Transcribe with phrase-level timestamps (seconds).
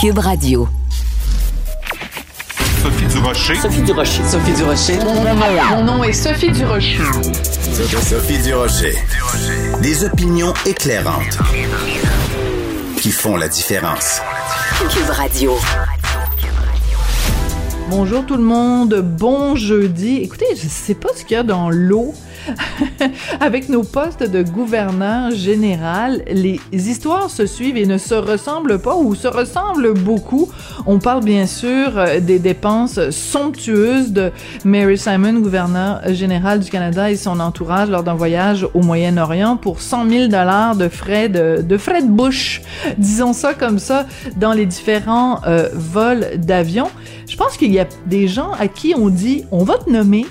[0.00, 0.68] Cube Radio.
[2.80, 3.56] Sophie Durocher.
[3.56, 4.22] Sophie Durocher.
[4.22, 4.98] Sophie Durocher.
[5.70, 7.02] Mon nom est Sophie Durocher.
[8.08, 8.94] Sophie Durocher.
[9.82, 11.38] Des opinions éclairantes
[13.00, 14.20] qui font la différence.
[14.88, 15.58] Cube Radio.
[17.90, 20.18] Bonjour tout le monde, bon jeudi.
[20.18, 22.14] Écoutez, je sais pas ce qu'il y a dans l'eau
[23.40, 28.96] Avec nos postes de gouverneur général, les histoires se suivent et ne se ressemblent pas
[28.96, 30.48] ou se ressemblent beaucoup.
[30.86, 34.30] On parle bien sûr euh, des dépenses somptueuses de
[34.64, 39.80] Mary Simon, gouverneur général du Canada et son entourage lors d'un voyage au Moyen-Orient pour
[39.80, 42.62] 100 000 dollars de frais de, de frais de bouche,
[42.96, 46.88] disons ça comme ça, dans les différents euh, vols d'avion.
[47.28, 50.26] Je pense qu'il y a des gens à qui on dit on va te nommer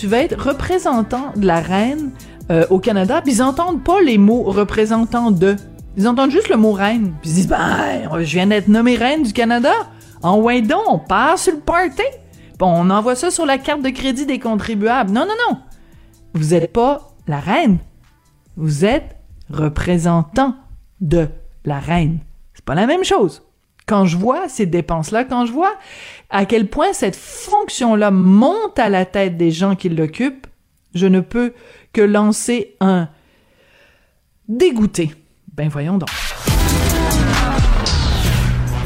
[0.00, 2.12] tu vas être représentant de la reine
[2.50, 5.56] euh, au Canada, puis ils entendent pas les mots représentant de.
[5.98, 9.24] Ils entendent juste le mot reine, puis ils disent ben, je viens d'être nommée reine
[9.24, 9.72] du Canada.
[10.22, 12.02] En donc, on passe sur le party.
[12.58, 15.10] Bon, on envoie ça sur la carte de crédit des contribuables.
[15.10, 15.58] Non, non, non.
[16.32, 17.76] Vous êtes pas la reine.
[18.56, 19.16] Vous êtes
[19.50, 20.54] représentant
[21.02, 21.28] de
[21.66, 22.20] la reine.
[22.54, 23.42] C'est pas la même chose.
[23.86, 25.74] Quand je vois ces dépenses-là, quand je vois
[26.30, 30.46] à quel point cette fonction-là monte à la tête des gens qui l'occupent,
[30.94, 31.52] je ne peux
[31.92, 33.08] que lancer un
[34.48, 35.12] dégoûté.
[35.54, 36.08] Ben voyons donc.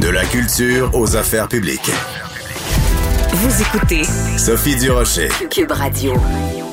[0.00, 1.90] De la culture aux affaires publiques.
[3.32, 4.04] Vous écoutez
[4.38, 5.28] Sophie Durocher.
[5.50, 6.14] Cube Radio.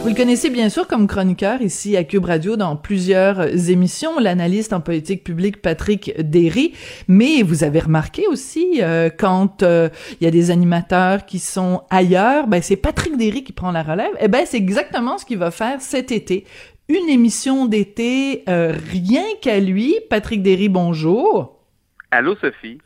[0.01, 4.73] Vous le connaissez bien sûr comme chroniqueur ici à Cube Radio dans plusieurs émissions, l'analyste
[4.73, 6.73] en politique publique Patrick Derry,
[7.07, 9.89] mais vous avez remarqué aussi euh, quand euh,
[10.19, 13.83] il y a des animateurs qui sont ailleurs, ben c'est Patrick Derry qui prend la
[13.83, 14.11] relève.
[14.19, 16.45] Eh ben c'est exactement ce qu'il va faire cet été.
[16.89, 19.95] Une émission d'été euh, rien qu'à lui.
[20.09, 21.59] Patrick Derry, bonjour.
[22.09, 22.79] Allô Sophie.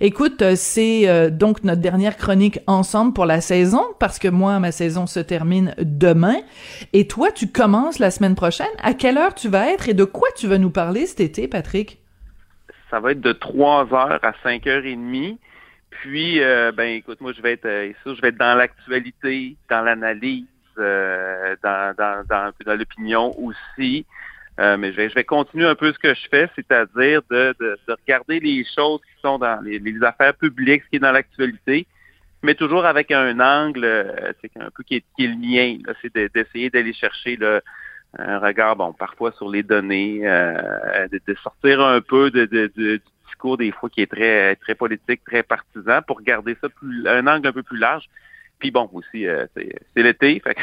[0.00, 4.58] Écoute, euh, c'est euh, donc notre dernière chronique ensemble pour la saison, parce que moi,
[4.58, 6.36] ma saison se termine demain.
[6.92, 8.66] Et toi, tu commences la semaine prochaine.
[8.82, 11.48] À quelle heure tu vas être et de quoi tu vas nous parler cet été,
[11.48, 11.98] Patrick?
[12.90, 15.38] Ça va être de 3 heures à 5 heures et demie.
[15.90, 20.46] Puis, euh, ben, écoute, moi, je vais être, je vais être dans l'actualité, dans l'analyse,
[20.76, 21.94] dans,
[22.28, 24.06] dans l'opinion aussi.
[24.58, 27.92] Euh, mais je vais, continuer un peu ce que je fais, c'est-à-dire de, de, de,
[27.92, 31.86] regarder les choses qui sont dans les, affaires publiques, ce qui est dans l'actualité,
[32.42, 36.70] mais toujours avec un angle, euh, c'est un peu qui est, le mien, c'est d'essayer
[36.70, 37.38] d'aller chercher
[38.18, 43.58] un regard, bon, parfois sur les données, euh, de, sortir un peu de, du discours
[43.58, 47.46] des fois qui est très très politique, très partisan, pour garder ça plus, un angle
[47.46, 48.06] un peu plus large.
[48.58, 50.56] Puis bon, aussi, c'est l'été, fait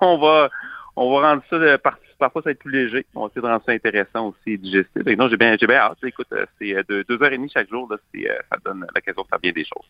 [0.00, 0.48] on va
[0.96, 3.06] on va rendre ça de partie parfois ça va être plus léger.
[3.14, 5.02] On va essayer de rendre ça intéressant aussi et digestif.
[5.16, 5.98] non, j'ai bien, j'ai bien hâte.
[6.04, 8.58] Écoute, euh, c'est euh, de deux heures et demie chaque jour, là, c'est, euh, ça
[8.64, 9.86] donne l'occasion de faire bien des choses.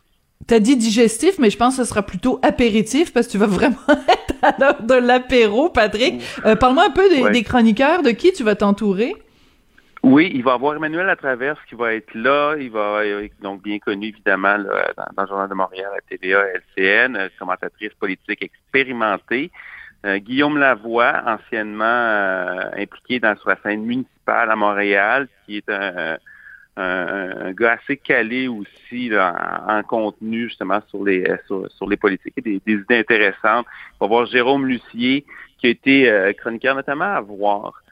[0.47, 3.47] T'as dit digestif, mais je pense que ce sera plutôt apéritif parce que tu vas
[3.47, 6.23] vraiment être à l'heure de l'apéro, Patrick.
[6.61, 9.15] parle-moi un peu des, des, chroniqueurs, de qui tu vas t'entourer?
[10.03, 12.55] Oui, il va y avoir Emmanuel Latraverse qui va être là.
[12.61, 13.01] Il va
[13.41, 16.45] donc bien connu évidemment là, dans, dans, le Journal de Montréal, à TVA,
[16.77, 19.51] LCN, commentatrice politique expérimentée.
[20.07, 26.17] Euh, Guillaume Lavoie, anciennement euh, impliqué dans la scène municipale à Montréal, qui est un,
[26.77, 32.75] un, gars assez calé aussi en, contenu justement sur les sur, les politiques, des, des,
[32.75, 33.67] idées intéressantes.
[33.99, 35.25] On va voir Jérôme Lucier,
[35.59, 37.83] qui a été euh, chroniqueur notamment à voir.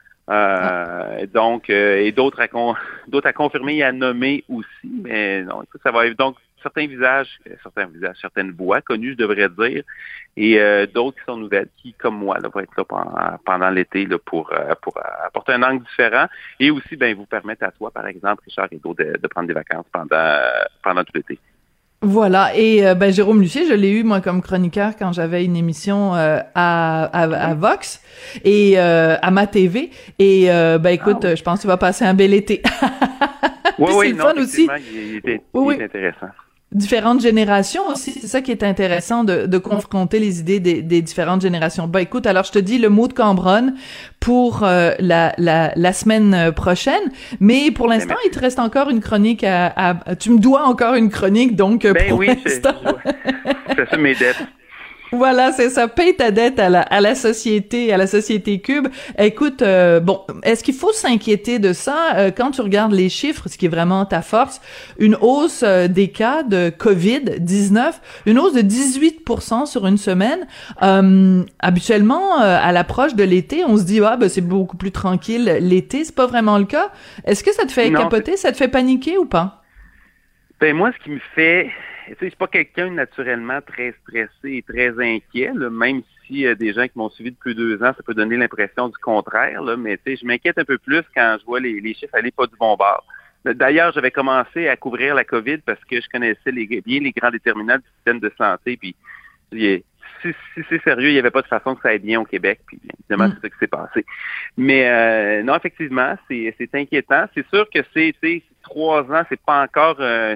[1.33, 2.47] donc et d'autres à
[3.09, 7.85] d'autres à confirmer et à nommer aussi, mais non, ça va donc certains visages, certains
[7.85, 9.83] visages, certaines voix connues, je devrais dire,
[10.37, 14.17] et d'autres qui sont nouvelles, qui, comme moi, là, vont être là pendant, l'été là,
[14.17, 14.51] pour,
[14.81, 16.25] pour apporter un angle différent
[16.59, 19.53] et aussi ben, vous permettre à toi, par exemple, Richard Rideau, de, de prendre des
[19.53, 20.39] vacances pendant,
[20.83, 21.39] pendant tout l'été.
[22.05, 22.55] Voilà.
[22.55, 26.13] Et euh, ben, Jérôme Lucier, je l'ai eu, moi, comme chroniqueur quand j'avais une émission
[26.15, 28.01] euh, à, à, Vox
[28.43, 29.89] et euh, à ma TV.
[30.19, 32.61] Et ben, écoute, ah je pense que tu vas passer un bel été.
[33.79, 34.69] oui, oui, c'est le fun aussi.
[34.93, 36.27] Il, oui, intéressant
[36.71, 38.11] différentes générations aussi.
[38.11, 41.87] C'est ça qui est intéressant de, de confronter les idées des, des, différentes générations.
[41.87, 43.75] Bah écoute, alors je te dis le mot de Cambronne
[44.19, 48.89] pour euh, la, la, la, semaine prochaine, mais pour ben, l'instant, il te reste encore
[48.89, 52.27] une chronique à, à, Tu me dois encore une chronique, donc euh, ben pour oui,
[52.27, 52.75] l'instant...
[53.75, 54.43] c'est ça mes dettes.
[55.11, 55.87] Voilà, c'est ça.
[55.87, 58.87] Paye ta dette à la, à la société, à la société Cube.
[59.17, 62.15] Écoute, euh, bon, est-ce qu'il faut s'inquiéter de ça?
[62.15, 64.61] Euh, quand tu regardes les chiffres, ce qui est vraiment ta force,
[64.99, 67.93] une hausse euh, des cas de Covid-19,
[68.25, 70.47] une hausse de 18% sur une semaine.
[71.59, 76.03] habituellement, à l'approche de l'été, on se dit ah ben c'est beaucoup plus tranquille l'été.
[76.03, 76.91] C'est pas vraiment le cas.
[77.25, 79.63] Est-ce que ça te fait capoter, ça te fait paniquer ou pas?
[80.59, 81.69] Ben moi, ce qui me fait
[82.07, 86.73] je suis pas quelqu'un naturellement très stressé et très inquiet, même si y a des
[86.73, 89.99] gens qui m'ont suivi depuis deux ans, ça peut donner l'impression du contraire, là, mais
[90.05, 93.03] je m'inquiète un peu plus quand je vois les, chiffres aller pas du bon bord.
[93.45, 97.29] D'ailleurs, j'avais commencé à couvrir la COVID parce que je connaissais les, bien les grands
[97.29, 98.75] déterminants du système de santé.
[98.75, 98.95] Puis,
[99.51, 100.33] si,
[100.67, 102.61] c'est sérieux, il n'y avait pas de façon que ça aille bien au Québec.
[102.65, 103.35] Puis, évidemment, mm.
[103.35, 104.05] c'est ça qui s'est passé.
[104.57, 107.25] Mais euh, non, effectivement, c'est inquiétant.
[107.35, 108.15] C'est sûr que c'est
[108.65, 110.35] trois ans, c'est pas encore euh,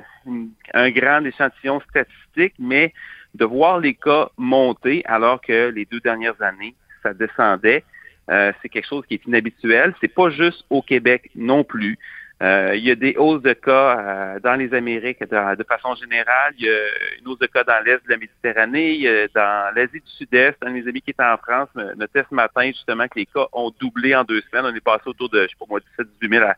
[0.74, 2.94] un grand échantillon statistique, mais
[3.36, 7.84] de voir les cas monter alors que les deux dernières années, ça descendait,
[8.30, 9.94] euh, c'est quelque chose qui est inhabituel.
[10.00, 11.98] C'est pas juste au Québec non plus.
[12.42, 16.54] Euh, il y a des hausses de cas dans les Amériques de, façon générale.
[16.58, 16.84] Il y a
[17.20, 20.12] une hausse de cas dans l'Est de la Méditerranée, il y a dans l'Asie du
[20.18, 20.56] Sud-Est.
[20.62, 23.48] Un de mes amis qui est en France me ce matin justement que les cas
[23.52, 24.72] ont doublé en deux semaines.
[24.72, 26.56] On est passé autour de, je sais pas moi, 17 18 000 à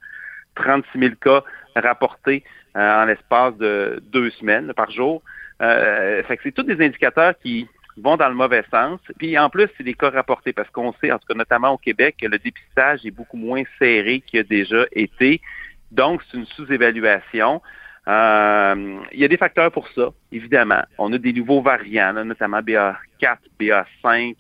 [0.56, 1.44] 36 000 cas
[1.76, 2.44] rapportés
[2.76, 5.22] euh, en l'espace de deux semaines par jour.
[5.62, 7.68] Euh, fait que c'est tous des indicateurs qui
[7.98, 9.00] vont dans le mauvais sens.
[9.18, 11.78] Puis en plus, c'est des cas rapportés parce qu'on sait, en tout cas notamment au
[11.78, 15.42] Québec, que le dépistage est beaucoup moins serré qu'il a déjà été.
[15.92, 17.62] Donc, c'est une sous-évaluation.
[18.08, 20.82] Euh, il y a des facteurs pour ça, évidemment.
[20.98, 22.96] On a des nouveaux variants, notamment BA4,
[23.60, 24.36] BA5,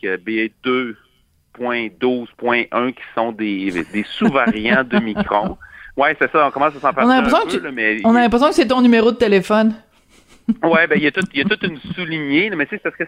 [1.59, 5.57] BA2.12.1 qui sont des, des sous-variants de Micron.
[5.97, 7.09] Oui, c'est ça, on commence à s'en parler.
[8.03, 9.75] On a l'impression que c'est ton numéro de téléphone.
[10.63, 13.03] oui, ben il y a tout, toute une soulignée, mais c'est parce que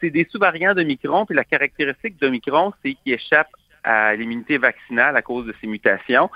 [0.00, 3.48] c'est des sous-variants de Micron, puis la caractéristique de Micron, c'est qu'il échappe
[3.84, 6.30] à l'immunité vaccinale à cause de ses mutations.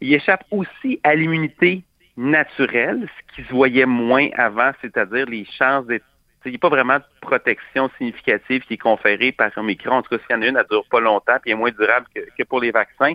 [0.00, 1.82] Il échappe aussi à l'immunité
[2.16, 6.04] naturelle, ce qui se voyait moins avant, c'est-à-dire les chances d'être
[6.44, 9.96] il n'y a pas vraiment de protection significative qui est conférée par Omicron.
[9.96, 11.54] En tout cas, s'il y en a une, elle ne dure pas longtemps et est
[11.54, 13.12] moins durable que pour les vaccins.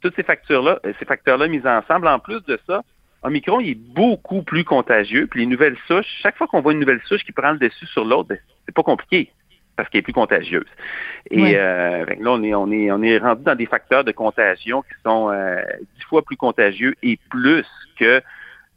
[0.00, 2.82] Toutes ces factures-là, euh, ces facteurs-là mis ensemble, en plus de ça,
[3.22, 5.26] Omicron, il est beaucoup plus contagieux.
[5.26, 7.86] Puis les nouvelles souches, chaque fois qu'on voit une nouvelle souche qui prend le dessus
[7.86, 9.30] sur l'autre, ben, c'est pas compliqué
[9.76, 10.66] parce qu'elle est plus contagieuse.
[11.30, 14.82] Et euh, là, on est, on est, on est rendu dans des facteurs de contagion
[14.82, 15.62] qui sont euh,
[15.96, 17.66] dix fois plus contagieux et plus
[17.98, 18.22] que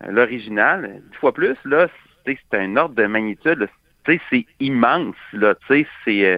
[0.08, 1.02] l'original.
[1.12, 1.88] Dix fois plus, là,
[2.26, 3.70] c'est un ordre de magnitude.
[4.06, 5.84] C'est immense, là, c'est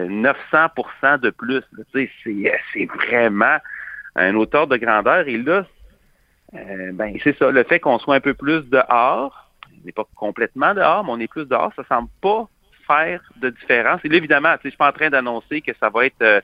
[0.08, 1.62] 900% de plus.
[1.94, 3.58] C'est vraiment
[4.16, 5.28] un auteur de grandeur.
[5.28, 5.66] Et là,
[6.54, 10.06] euh, ben c'est ça, le fait qu'on soit un peu plus dehors, on n'est pas
[10.16, 12.48] complètement dehors, mais on est plus dehors, ça semble pas
[12.86, 14.00] faire de différence.
[14.04, 16.42] Et là, évidemment, je suis pas en train d'annoncer que ça va être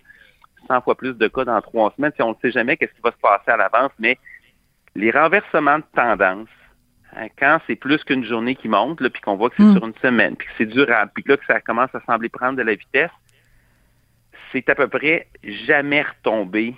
[0.68, 2.12] 100 euh, fois plus de cas dans trois semaines.
[2.14, 4.18] Si on ne sait jamais qu'est-ce qui va se passer à l'avance, mais
[4.94, 6.48] les renversements de tendance,
[7.16, 9.76] hein, quand c'est plus qu'une journée qui monte, puis qu'on voit que c'est hmm.
[9.76, 12.56] sur une semaine, puis que c'est durable, puis là, que ça commence à sembler prendre
[12.56, 13.10] de la vitesse,
[14.52, 16.76] c'est à peu près jamais retombé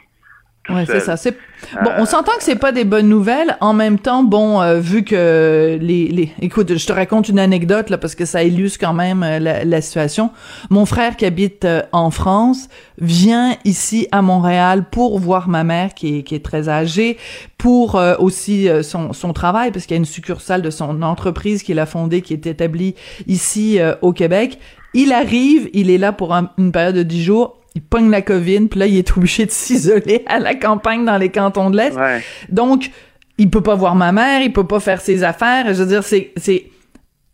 [0.69, 1.17] Ouais, c'est ça.
[1.17, 1.37] C'est
[1.83, 1.91] bon.
[1.99, 3.57] On s'entend que c'est pas des bonnes nouvelles.
[3.61, 7.89] En même temps, bon, euh, vu que les, les, écoute, je te raconte une anecdote
[7.89, 10.31] là parce que ça illustre quand même euh, la, la, situation.
[10.69, 15.95] Mon frère qui habite euh, en France vient ici à Montréal pour voir ma mère
[15.95, 17.17] qui est, qui est très âgée,
[17.57, 21.79] pour aussi son, son travail parce qu'il y a une succursale de son entreprise qu'il
[21.81, 22.95] a fondée qui est établie
[23.27, 24.59] ici au Québec.
[24.95, 28.67] Il arrive, il est là pour une période de dix jours il pogne la COVID,
[28.67, 31.97] puis là, il est obligé de s'isoler à la campagne dans les cantons de l'Est.
[32.49, 32.91] Donc,
[33.39, 35.73] il peut pas voir ma mère, il peut pas faire ses affaires.
[35.73, 36.65] Je veux dire, c'est, c'est,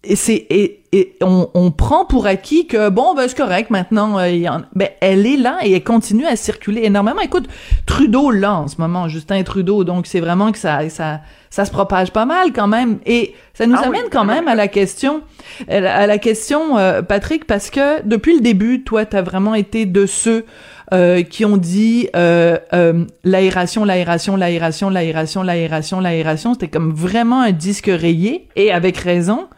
[0.04, 0.80] et c'est et,
[1.22, 4.88] on, on, prend pour acquis que bon ben c'est correct maintenant euh, y en, ben
[5.00, 7.48] elle est là et elle continue à circuler énormément écoute
[7.84, 11.20] Trudeau là en ce moment Justin Trudeau donc c'est vraiment que ça ça
[11.50, 14.54] ça se propage pas mal quand même et ça nous ah amène quand même à
[14.54, 15.22] la question
[15.68, 19.86] à la question euh, Patrick parce que depuis le début toi tu as vraiment été
[19.86, 20.44] de ceux
[20.92, 26.52] euh, qui ont dit euh, euh, l'aération, l'aération, l'aération, l'aération, l'aération, l'aération.
[26.52, 29.48] C'était comme vraiment un disque rayé et avec raison.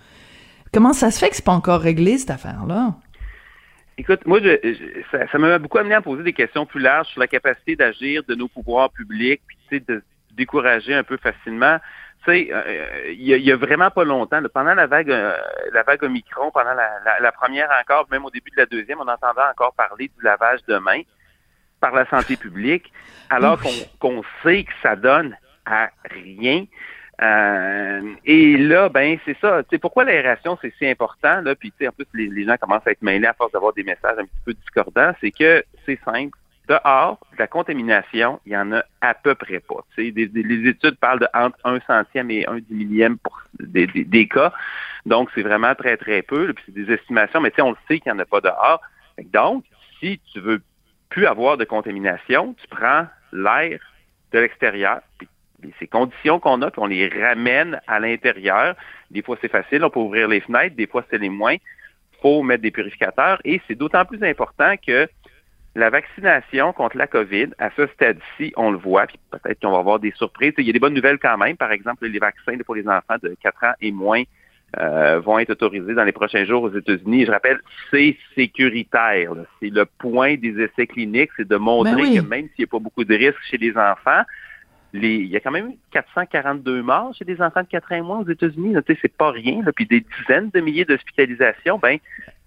[0.76, 2.96] Comment ça se fait que c'est pas encore réglé cette affaire-là?
[3.96, 4.40] Écoute, moi,
[5.10, 8.34] ça, m'a beaucoup amené à poser des questions plus larges sur la capacité d'agir de
[8.34, 11.78] nos pouvoirs publics, puis de décourager un peu facilement.
[12.26, 12.50] Tu sais,
[13.10, 17.70] il y, a vraiment pas longtemps, pendant la vague, la vague Omicron, pendant la, première
[17.80, 21.00] encore, même au début de la deuxième, on entendait encore parler du lavage de mains
[21.80, 22.92] par la santé publique,
[23.30, 23.58] alors
[23.98, 26.66] qu'on sait que ça donne à rien.
[27.22, 29.62] Euh, et là, ben c'est ça.
[29.70, 31.54] Sais, pourquoi l'aération c'est si important là?
[31.54, 34.24] Puis en plus les, gens commencent à être mêlés à force d'avoir des messages un
[34.24, 35.12] petit peu discordants.
[35.20, 36.36] C'est que c'est simple.
[36.68, 39.84] Dehors, de la contamination, il y en a à peu près pas.
[39.94, 43.86] Tu sais, les études parlent de entre un centième et un dix millième pour des,
[43.86, 44.52] des, cas.
[45.06, 46.52] Donc c'est vraiment très très peu.
[46.52, 48.40] Puis c'est des estimations, mais tu sais, on le sait qu'il n'y en a pas
[48.40, 48.80] dehors.
[49.32, 49.64] Donc,
[50.00, 50.60] si tu veux
[51.08, 53.78] plus avoir de contamination, tu prends l'air
[54.32, 55.00] de l'extérieur,
[55.78, 58.74] ces conditions qu'on a, puis on les ramène à l'intérieur.
[59.10, 61.54] Des fois, c'est facile, on peut ouvrir les fenêtres, des fois, c'est les moins.
[61.54, 65.08] Il faut mettre des purificateurs et c'est d'autant plus important que
[65.76, 69.78] la vaccination contre la COVID, à ce stade-ci, on le voit, puis peut-être qu'on va
[69.78, 70.54] avoir des surprises.
[70.56, 71.56] Il y a des bonnes nouvelles quand même.
[71.56, 74.22] Par exemple, les vaccins pour les enfants de 4 ans et moins
[74.78, 77.26] euh, vont être autorisés dans les prochains jours aux États-Unis.
[77.26, 77.60] Je rappelle,
[77.90, 79.32] c'est sécuritaire.
[79.60, 82.68] C'est le point des essais cliniques, c'est de montrer ben que même s'il n'y a
[82.68, 84.22] pas beaucoup de risques chez les enfants,
[85.02, 88.28] il y a quand même 442 morts chez des enfants de 4 ans moins aux
[88.28, 88.76] États-Unis.
[89.00, 89.62] C'est pas rien.
[89.74, 91.78] Puis des dizaines de milliers d'hospitalisations.
[91.78, 91.98] Ben,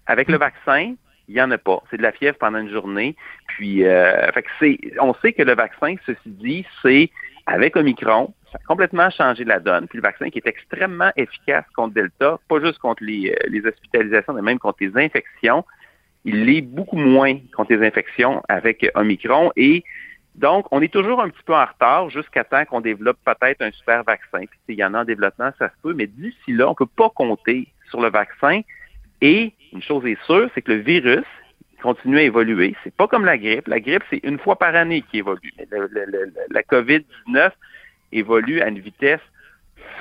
[0.06, 0.94] avec le vaccin,
[1.28, 1.82] il n'y en a pas.
[1.90, 3.14] C'est de la fièvre pendant une journée.
[3.46, 4.30] Puis, euh,
[5.00, 7.10] on sait que le vaccin, ceci dit, c'est
[7.46, 9.86] avec Omicron, ça a complètement changé la donne.
[9.86, 13.64] Puis le vaccin qui est extrêmement efficace contre Delta, pas juste contre les, euh, les
[13.64, 15.64] hospitalisations, mais même contre les infections,
[16.24, 19.52] il l'est beaucoup moins contre les infections avec Omicron.
[19.56, 19.84] Et
[20.40, 23.70] donc, on est toujours un petit peu en retard jusqu'à temps qu'on développe peut-être un
[23.72, 24.46] super vaccin.
[24.46, 26.76] Puis il y en a en développement, ça se peut, mais d'ici là, on ne
[26.76, 28.62] peut pas compter sur le vaccin.
[29.20, 31.26] Et une chose est sûre, c'est que le virus
[31.82, 32.74] continue à évoluer.
[32.82, 33.68] C'est pas comme la grippe.
[33.68, 35.52] La grippe, c'est une fois par année qui évolue.
[36.50, 37.50] la COVID-19,
[38.12, 39.20] évolue à une vitesse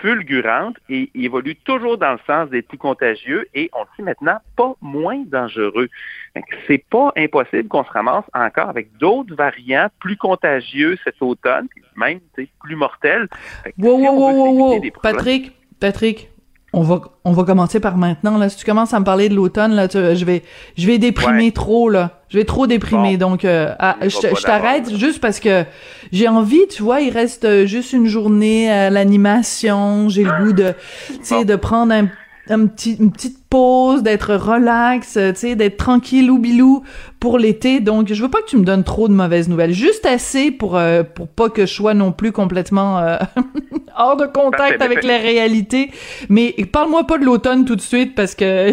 [0.01, 4.39] fulgurante et évolue toujours dans le sens des plus contagieux et on le sait maintenant
[4.55, 5.89] pas moins dangereux.
[6.67, 12.19] C'est pas impossible qu'on se ramasse encore avec d'autres variants plus contagieux cet automne, même
[12.61, 13.27] plus mortels.
[13.77, 16.29] Wow, wow, wow, wow, Patrick, Patrick,
[16.73, 18.49] on va on va commencer par maintenant là.
[18.49, 20.43] Si tu commences à me parler de l'automne là, je vais
[20.77, 22.21] je vais déprimer trop là.
[22.29, 23.17] Je vais trop déprimer.
[23.17, 23.73] Donc euh,
[24.03, 25.65] je, t'arrête juste parce que
[26.11, 30.09] j'ai envie, tu vois, il reste euh, juste une journée à l'animation.
[30.09, 30.73] J'ai le goût de
[31.07, 32.07] tu sais de prendre un
[32.49, 36.83] un petit, une petite pause, d'être relax, tu sais, d'être tranquille ou bilou
[37.19, 37.79] pour l'été.
[37.79, 39.71] Donc, je veux pas que tu me donnes trop de mauvaises nouvelles.
[39.71, 43.17] Juste assez pour euh, pour pas que je sois non plus complètement euh,
[43.97, 45.91] hors de contact avec la réalité.
[46.29, 48.71] Mais parle-moi pas de l'automne tout de suite parce que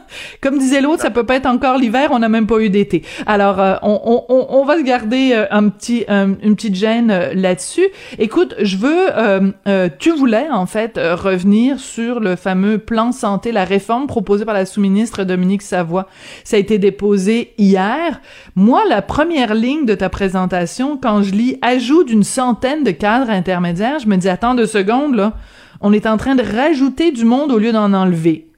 [0.40, 3.02] Comme disait l'autre, ça peut pas être encore l'hiver, on n'a même pas eu d'été.
[3.26, 7.32] Alors, euh, on, on, on, va se garder euh, un petit, une petite gêne euh,
[7.34, 7.86] là-dessus.
[8.18, 9.52] Écoute, je veux,
[9.98, 14.66] tu voulais en fait revenir sur le fameux plan santé, la réforme proposée par la
[14.66, 16.08] sous-ministre Dominique Savoie.
[16.44, 18.20] Ça a été déposé hier.
[18.54, 23.30] Moi, la première ligne de ta présentation, quand je lis ajout d'une centaine de cadres
[23.30, 25.34] intermédiaires, je me dis attends deux secondes là,
[25.80, 28.51] on est en train de rajouter du monde au lieu d'en enlever.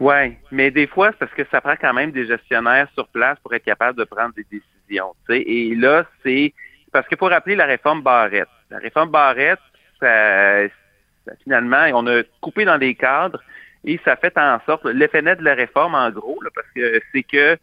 [0.00, 3.38] Oui, mais des fois, c'est parce que ça prend quand même des gestionnaires sur place
[3.42, 5.14] pour être capable de prendre des décisions.
[5.28, 5.42] sais.
[5.42, 6.54] Et là, c'est
[6.90, 9.60] parce que pour rappeler la réforme Barrette, la réforme Barrette,
[10.00, 10.62] ça,
[11.44, 13.42] finalement, on a coupé dans des cadres
[13.84, 17.22] et ça fait en sorte, l'effet net de la réforme, en gros, parce que c'est
[17.22, 17.58] que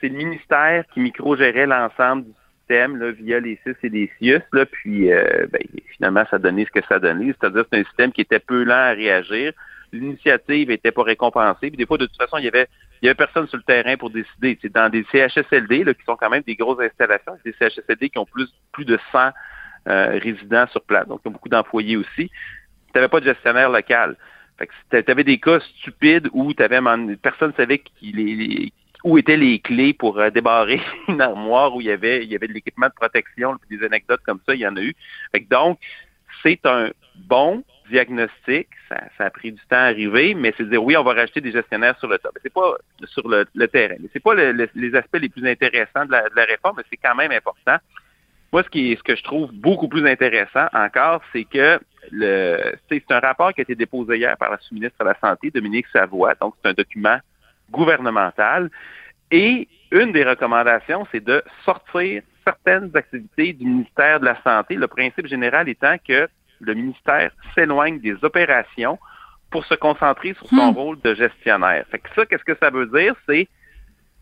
[0.00, 4.42] c'est le ministère qui micro-gérait l'ensemble du système là, via les CIS et les CIUS,
[4.52, 5.62] là, puis euh, ben,
[5.96, 8.74] finalement, ça donnait ce que ça donnait, c'est-à-dire c'est un système qui était peu lent
[8.74, 9.54] à réagir
[9.92, 11.68] l'initiative n'était pas récompensée.
[11.68, 12.68] Puis des fois, de toute façon, il y avait
[13.02, 14.58] il y avait personne sur le terrain pour décider.
[14.60, 18.18] C'est dans des CHSLD là, qui sont quand même des grosses installations, des CHSLD qui
[18.18, 19.30] ont plus plus de 100
[19.88, 22.28] euh, résidents sur place, donc ils ont beaucoup d'employés aussi.
[22.28, 24.14] Tu n'avais pas de gestionnaire local.
[24.90, 26.80] tu avais des cas stupides où tu avais
[27.22, 28.72] personne savait qui les,
[29.04, 32.36] où étaient les clés pour euh, débarrer une armoire où il y avait il y
[32.36, 34.94] avait de l'équipement de protection, des anecdotes comme ça, il y en a eu.
[35.50, 35.78] donc
[36.42, 38.68] c'est un bon diagnostic.
[38.88, 41.40] Ça, a pris du temps à arriver, mais c'est de dire oui, on va rajouter
[41.40, 42.36] des gestionnaires sur le top.
[42.42, 43.96] C'est pas sur le, terrain.
[44.00, 47.32] Mais c'est pas les aspects les plus intéressants de la, réforme, mais c'est quand même
[47.32, 47.76] important.
[48.52, 51.78] Moi, ce que je trouve beaucoup plus intéressant encore, c'est que
[52.88, 55.86] c'est un rapport qui a été déposé hier par la sous-ministre de la Santé, Dominique
[55.92, 56.34] Savoie.
[56.40, 57.18] Donc, c'est un document
[57.70, 58.70] gouvernemental.
[59.30, 64.88] Et une des recommandations, c'est de sortir certaines activités du ministère de la Santé, le
[64.88, 66.28] principe général étant que
[66.60, 68.98] le ministère s'éloigne des opérations
[69.50, 70.76] pour se concentrer sur son hmm.
[70.76, 71.84] rôle de gestionnaire.
[71.90, 73.14] Fait que ça, qu'est-ce que ça veut dire?
[73.28, 73.48] C'est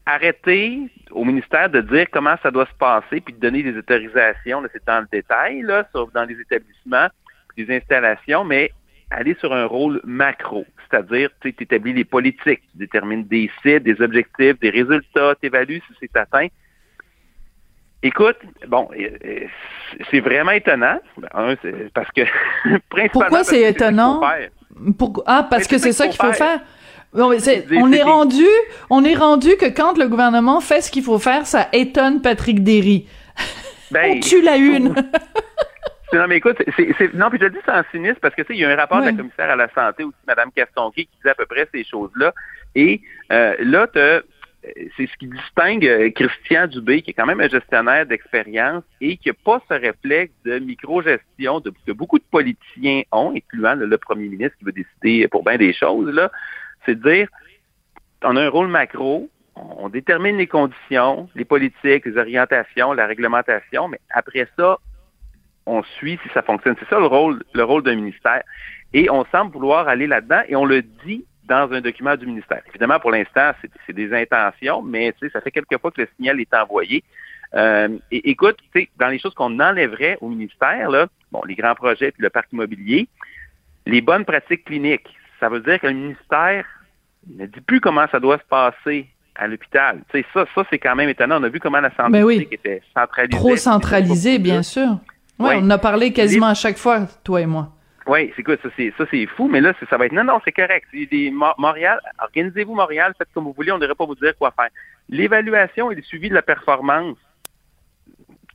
[0.06, 0.80] arrêter
[1.10, 4.84] au ministère de dire comment ça doit se passer, puis de donner des autorisations, c'est
[4.86, 7.08] dans le détail, là, sauf dans les établissements,
[7.58, 8.72] les installations, mais
[9.10, 14.00] aller sur un rôle macro, c'est-à-dire tu établis les politiques, tu détermines des sites, des
[14.00, 16.48] objectifs, des résultats, tu évalues si c'est atteint.
[18.02, 18.36] Écoute,
[18.68, 18.88] bon,
[20.10, 21.00] c'est vraiment étonnant.
[21.16, 21.56] Ben,
[21.92, 22.22] parce que
[23.12, 24.20] Pourquoi c'est étonnant?
[25.26, 26.60] Ah, parce que c'est ça qu'il faut faire.
[27.12, 28.46] on est rendu,
[28.90, 32.62] on est rendu que quand le gouvernement fait ce qu'il faut faire, ça étonne Patrick
[32.62, 33.06] Derry.
[33.90, 34.88] Ben, on tue la une.
[36.12, 38.54] non, mais écoute, c'est, non, puis je le dis sans cynisme parce que tu sais,
[38.54, 41.18] il y a un rapport de la commissaire à la santé aussi, Mme Castonguay, qui
[41.24, 42.34] dit à peu près ces choses-là.
[42.74, 43.00] Et
[43.32, 43.98] euh, là, tu
[44.62, 49.16] c'est ce qui distingue euh, Christian Dubé, qui est quand même un gestionnaire d'expérience et
[49.16, 54.28] qui n'a pas ce réflexe de micro-gestion que beaucoup de politiciens ont, incluant le, premier
[54.28, 56.30] ministre qui veut décider pour bien des choses, là,
[56.84, 57.28] c'est de dire
[58.24, 63.88] on a un rôle macro, on détermine les conditions, les politiques, les orientations, la réglementation,
[63.88, 64.78] mais après ça,
[65.66, 66.74] on suit si ça fonctionne.
[66.80, 68.42] C'est ça le rôle, le rôle d'un ministère.
[68.92, 72.60] Et on semble vouloir aller là-dedans et on le dit dans un document du ministère.
[72.68, 73.52] Évidemment, pour l'instant,
[73.86, 77.02] c'est des intentions, mais ça fait quelques fois que le signal est envoyé.
[77.54, 78.58] Euh, et écoute,
[78.98, 82.52] dans les choses qu'on enlèverait au ministère, là, bon, les grands projets puis le parc
[82.52, 83.08] immobilier,
[83.86, 85.08] les bonnes pratiques cliniques,
[85.40, 86.66] ça veut dire que le ministère
[87.26, 90.02] ne dit plus comment ça doit se passer à l'hôpital.
[90.12, 91.40] Ça, ça c'est quand même étonnant.
[91.40, 93.38] On a vu comment la santé ben était centralisée.
[93.38, 94.98] Trop centralisée, bien sûr.
[95.38, 97.72] Ouais, On en a parlé quasiment à chaque fois, toi et moi.
[98.08, 100.52] Oui, c'est ça c'est ça c'est fou, mais là ça va être non non c'est
[100.52, 100.86] correct.
[100.92, 104.50] Des, Montréal, organisez-vous Montréal, faites comme vous voulez, on ne devrait pas vous dire quoi
[104.52, 104.70] faire.
[105.10, 107.18] L'évaluation et le suivi de la performance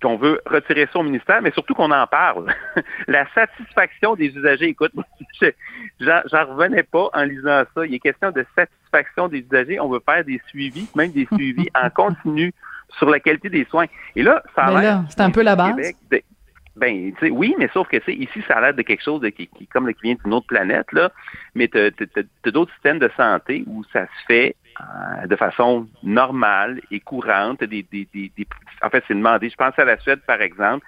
[0.04, 2.54] qu'on veut retirer ça au ministère, mais surtout qu'on en parle.
[3.08, 4.92] la satisfaction des usagers, écoute,
[6.00, 7.86] j'en revenais pas en lisant ça.
[7.86, 9.80] Il est question de satisfaction des usagers.
[9.80, 12.54] On veut faire des suivis, même des suivis en continu
[12.98, 13.86] sur la qualité des soins.
[14.16, 15.04] Et là, ça a l'air...
[15.08, 15.76] C'est un peu la base.
[16.76, 19.68] Ben, oui, mais sauf que ici, ça a l'air de quelque chose de, qui, qui,
[19.68, 21.12] comme qui vient d'une autre planète, là.
[21.54, 27.00] Mais tu d'autres systèmes de santé où ça se fait euh, de façon normale et
[27.00, 27.64] courante.
[27.64, 28.32] Des, des, des,
[28.82, 29.50] en fait, c'est demandé.
[29.50, 30.84] Je pense à la Suède, par exemple,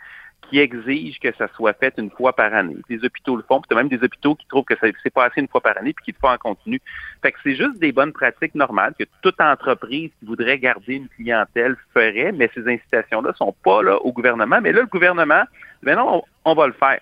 [0.50, 2.78] qui exige que ça soit fait une fois par année.
[2.90, 5.48] Les hôpitaux le font, puis même des hôpitaux qui trouvent que c'est pas assez une
[5.48, 6.82] fois par année, puis qui le font en continu.
[7.22, 11.10] Fait que c'est juste des bonnes pratiques normales que toute entreprise qui voudrait garder une
[11.10, 14.60] clientèle ferait, mais ces incitations-là sont pas là au gouvernement.
[14.62, 15.44] Mais là, le gouvernement,
[15.84, 17.00] ben non, on, va le faire.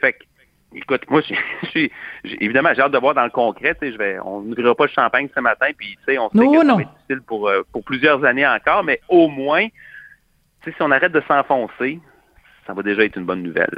[0.00, 0.24] Fait que
[0.74, 1.22] Écoute, moi,
[1.62, 1.90] je suis,
[2.24, 3.76] évidemment, j'ai hâte de voir dans le concret.
[3.80, 6.82] Je vais, on n'ouvrira pas le champagne ce matin, puis on sait que ça va
[6.82, 9.66] être difficile pour, euh, pour plusieurs années encore, mais au moins,
[10.64, 12.00] si on arrête de s'enfoncer,
[12.66, 13.70] ça va déjà être une bonne nouvelle.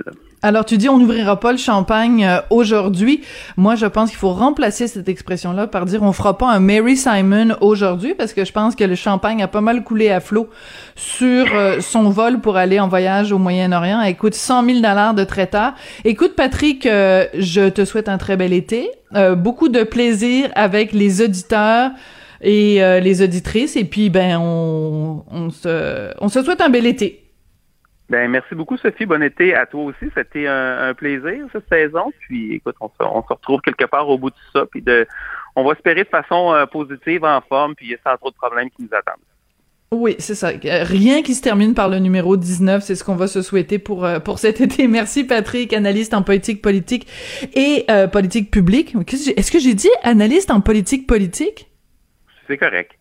[0.42, 3.20] Alors tu dis on n'ouvrira pas le champagne euh, aujourd'hui.
[3.56, 6.96] Moi je pense qu'il faut remplacer cette expression-là par dire on fera pas un Mary
[6.96, 10.48] Simon aujourd'hui parce que je pense que le champagne a pas mal coulé à flot
[10.96, 14.00] sur euh, son vol pour aller en voyage au Moyen-Orient.
[14.00, 15.74] Elle coûte 100 000 dollars de traiteur.
[16.04, 18.90] Écoute Patrick, euh, je te souhaite un très bel été,
[19.36, 21.90] beaucoup de plaisir avec les auditeurs
[22.40, 27.27] et les auditrices et puis ben on, on se on se souhaite un bel été.
[28.08, 29.04] Ben, merci beaucoup, Sophie.
[29.04, 30.10] Bon été à toi aussi.
[30.14, 32.10] C'était un, plaisir, cette saison.
[32.20, 34.64] Puis, écoute, on se, on se, retrouve quelque part au bout de ça.
[34.66, 35.06] Puis, de,
[35.54, 38.82] on va espérer de façon euh, positive, en forme, puis sans trop de problèmes qui
[38.82, 39.22] nous attendent.
[39.90, 40.50] Oui, c'est ça.
[40.62, 44.04] Rien qui se termine par le numéro 19, c'est ce qu'on va se souhaiter pour
[44.04, 44.86] euh, pour cet été.
[44.86, 47.06] Merci Patrick, analyste en politique politique
[47.54, 48.94] et euh, politique publique.
[49.36, 51.70] Est-ce que j'ai dit analyste en politique politique?
[52.46, 52.97] C'est correct.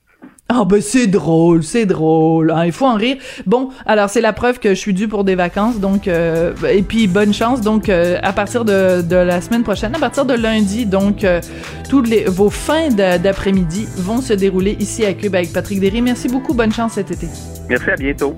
[0.50, 3.18] Ah ben c'est drôle, c'est drôle, hein, il faut en rire.
[3.46, 6.84] Bon, alors c'est la preuve que je suis due pour des vacances, donc euh, et
[6.84, 7.60] puis bonne chance.
[7.60, 11.42] Donc euh, à partir de, de, la semaine prochaine, à partir de lundi, donc euh,
[11.90, 16.02] toutes les vos fins d'après-midi vont se dérouler ici à Cube avec Patrick Derry.
[16.02, 17.28] Merci beaucoup, bonne chance cet été.
[17.68, 18.38] Merci, à bientôt.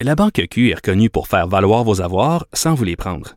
[0.00, 3.36] La Banque Q est reconnue pour faire valoir vos avoirs sans vous les prendre.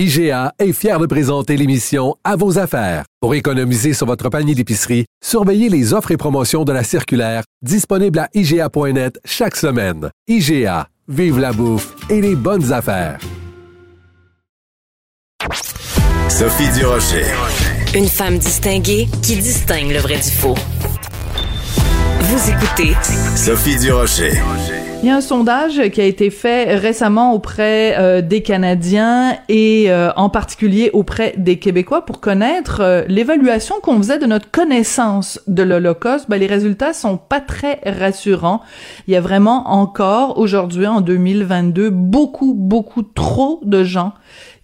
[0.00, 3.04] IGA est fier de présenter l'émission À vos affaires.
[3.20, 8.18] Pour économiser sur votre panier d'épicerie, surveillez les offres et promotions de la circulaire disponible
[8.18, 10.08] à IGA.net chaque semaine.
[10.26, 13.18] IGA, vive la bouffe et les bonnes affaires.
[16.30, 17.26] Sophie Durocher.
[17.94, 20.56] Une femme distinguée qui distingue le vrai du faux.
[22.20, 22.94] Vous écoutez
[23.36, 24.32] Sophie Durocher.
[25.02, 29.90] Il y a un sondage qui a été fait récemment auprès euh, des Canadiens et
[29.90, 35.40] euh, en particulier auprès des Québécois pour connaître euh, l'évaluation qu'on faisait de notre connaissance
[35.46, 36.28] de l'Holocauste.
[36.28, 38.60] Ben, les résultats sont pas très rassurants.
[39.08, 44.12] Il y a vraiment encore aujourd'hui en 2022 beaucoup beaucoup trop de gens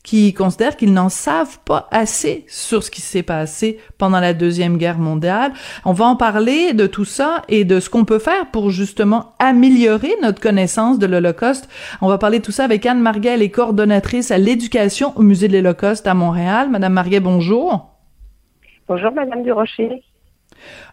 [0.06, 4.78] qui considèrent qu'ils n'en savent pas assez sur ce qui s'est passé pendant la Deuxième
[4.78, 5.52] Guerre mondiale.
[5.84, 9.34] On va en parler de tout ça et de ce qu'on peut faire pour justement
[9.40, 11.68] améliorer notre connaissance de l'Holocauste.
[12.00, 15.22] On va parler de tout ça avec Anne Marguet, elle est coordonnatrice à l'éducation au
[15.22, 16.70] Musée de l'Holocauste à Montréal.
[16.70, 17.90] Madame Marguet, bonjour.
[18.86, 20.04] Bonjour, Madame Durocher.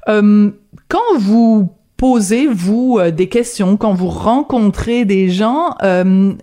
[0.09, 0.49] Euh,
[0.89, 6.33] quand vous posez, vous, euh, des questions, quand vous rencontrez des gens, euh,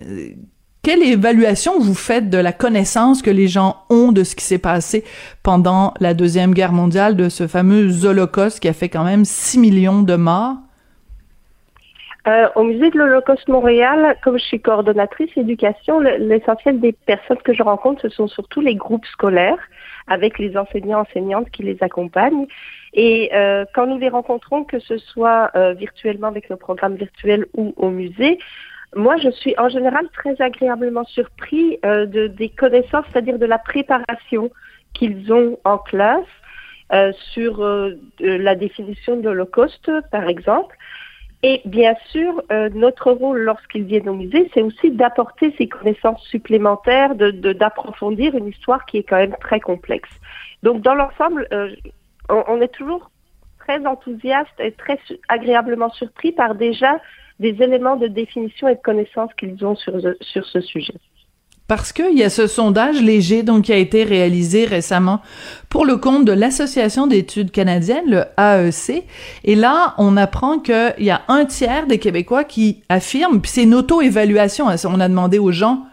[0.83, 4.57] quelle évaluation vous faites de la connaissance que les gens ont de ce qui s'est
[4.57, 5.03] passé
[5.43, 9.59] pendant la Deuxième Guerre mondiale, de ce fameux Holocauste qui a fait quand même 6
[9.59, 10.55] millions de morts?
[12.27, 17.53] Euh, au musée de l'Holocauste Montréal, comme je suis coordonnatrice éducation, l'essentiel des personnes que
[17.53, 19.57] je rencontre, ce sont surtout les groupes scolaires
[20.07, 22.45] avec les enseignants enseignantes qui les accompagnent.
[22.93, 27.45] Et euh, quand nous les rencontrons, que ce soit euh, virtuellement avec le programme virtuel
[27.55, 28.37] ou au musée,
[28.95, 33.57] moi, je suis en général très agréablement surpris euh, de, des connaissances, c'est-à-dire de la
[33.57, 34.51] préparation
[34.93, 36.25] qu'ils ont en classe
[36.93, 40.75] euh, sur euh, la définition de l'Holocauste, par exemple.
[41.43, 46.21] Et bien sûr, euh, notre rôle lorsqu'ils viennent au musée, c'est aussi d'apporter ces connaissances
[46.27, 50.09] supplémentaires, de d'approfondir une histoire qui est quand même très complexe.
[50.61, 51.75] Donc, dans l'ensemble, euh,
[52.29, 53.09] on, on, est toujours
[53.57, 54.99] très enthousiaste et très
[55.29, 57.01] agréablement surpris par déjà
[57.41, 60.93] des éléments de définition et de connaissance qu'ils ont sur, sur ce sujet.
[61.67, 65.21] Parce qu'il y a ce sondage léger donc qui a été réalisé récemment
[65.69, 69.05] pour le compte de l'Association d'études canadiennes, le AEC.
[69.45, 73.63] Et là, on apprend qu'il y a un tiers des Québécois qui affirment, puis c'est
[73.63, 75.85] une auto-évaluation, hein, on a demandé aux gens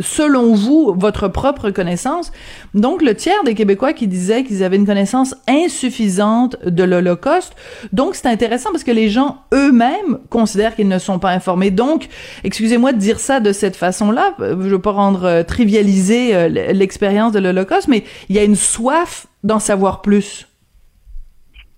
[0.00, 2.32] selon vous, votre propre connaissance.
[2.74, 7.54] Donc, le tiers des Québécois qui disaient qu'ils avaient une connaissance insuffisante de l'Holocauste.
[7.92, 11.70] Donc, c'est intéressant parce que les gens eux-mêmes considèrent qu'ils ne sont pas informés.
[11.70, 12.08] Donc,
[12.44, 14.34] excusez-moi de dire ça de cette façon-là.
[14.38, 18.56] Je veux pas rendre euh, trivialiser euh, l'expérience de l'Holocauste, mais il y a une
[18.56, 20.47] soif d'en savoir plus.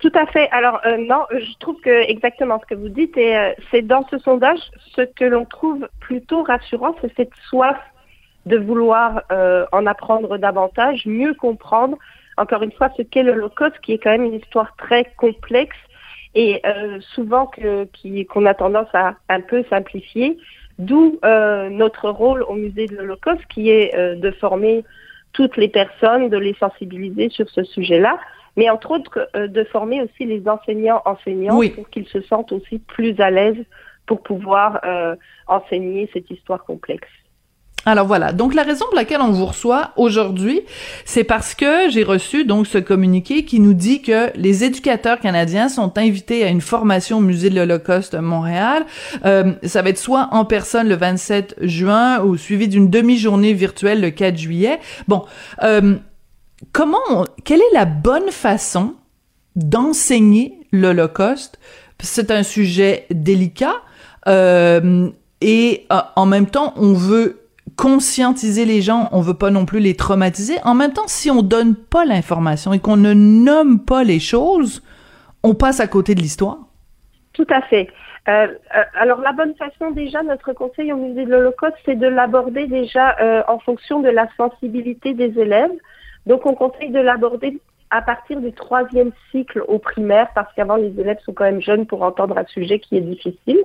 [0.00, 0.48] Tout à fait.
[0.50, 4.06] Alors euh, non, je trouve que exactement ce que vous dites, et euh, c'est dans
[4.10, 4.58] ce sondage
[4.96, 7.76] ce que l'on trouve plutôt rassurant, c'est cette soif
[8.46, 11.98] de vouloir euh, en apprendre davantage, mieux comprendre,
[12.38, 15.76] encore une fois, ce qu'est l'Holocauste, qui est quand même une histoire très complexe
[16.34, 16.62] et
[17.12, 20.38] souvent qu'on a tendance à un peu simplifier.
[20.78, 24.84] D'où notre rôle au musée de l'Holocauste, qui est de former
[25.32, 28.16] toutes les personnes, de les sensibiliser sur ce sujet-là
[28.56, 32.78] mais entre autres euh, de former aussi les enseignants enseignants pour qu'ils se sentent aussi
[32.78, 33.64] plus à l'aise
[34.06, 35.14] pour pouvoir euh,
[35.46, 37.08] enseigner cette histoire complexe.
[37.86, 40.60] Alors voilà, donc la raison pour laquelle on vous reçoit aujourd'hui,
[41.06, 45.70] c'est parce que j'ai reçu donc ce communiqué qui nous dit que les éducateurs canadiens
[45.70, 48.84] sont invités à une formation au musée de l'Holocauste à Montréal.
[49.24, 54.02] Euh, ça va être soit en personne le 27 juin ou suivi d'une demi-journée virtuelle
[54.02, 54.78] le 4 juillet.
[55.08, 55.24] Bon,
[55.62, 55.96] euh,
[56.72, 58.94] comment, quelle est la bonne façon
[59.56, 61.58] d'enseigner l'Holocauste?
[61.98, 63.74] C'est un sujet délicat
[64.26, 65.08] euh,
[65.40, 67.40] et euh, en même temps, on veut
[67.76, 70.56] conscientiser les gens, on veut pas non plus les traumatiser.
[70.64, 74.82] En même temps, si on donne pas l'information et qu'on ne nomme pas les choses,
[75.42, 76.58] on passe à côté de l'histoire.
[77.32, 77.88] Tout à fait.
[78.28, 78.48] Euh,
[78.94, 83.16] alors la bonne façon déjà, notre conseil au musée de l'Holocauste, c'est de l'aborder déjà
[83.48, 85.72] en fonction de la sensibilité des élèves.
[86.26, 87.58] Donc on conseille de l'aborder
[87.90, 91.86] à partir du troisième cycle au primaire, parce qu'avant les élèves sont quand même jeunes
[91.86, 93.58] pour entendre un sujet qui est difficile.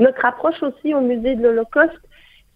[0.00, 2.00] Notre approche aussi au musée de l'Holocauste,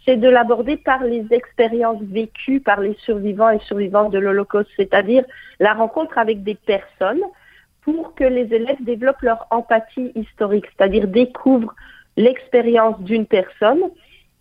[0.04, 5.24] c'est de l'aborder par les expériences vécues par les survivants et survivantes de l'Holocauste, c'est-à-dire
[5.60, 7.20] la rencontre avec des personnes
[7.82, 11.74] pour que les élèves développent leur empathie historique, c'est-à-dire découvrent
[12.16, 13.82] l'expérience d'une personne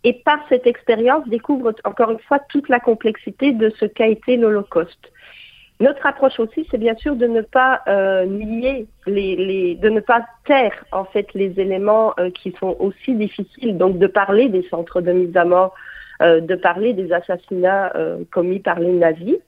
[0.08, 4.38] et par cette expérience découvrent encore une fois toute la complexité de ce qu'a été
[4.38, 5.12] l'Holocauste.
[5.82, 10.86] Notre approche aussi, c'est bien sûr de ne pas euh, nier, de ne pas taire
[10.93, 15.12] en fait les éléments euh, qui sont aussi difficiles, donc de parler des centres de
[15.12, 15.76] mise à mort,
[16.22, 17.91] euh, de parler des assassinats
[18.32, 19.39] commis par les nazis,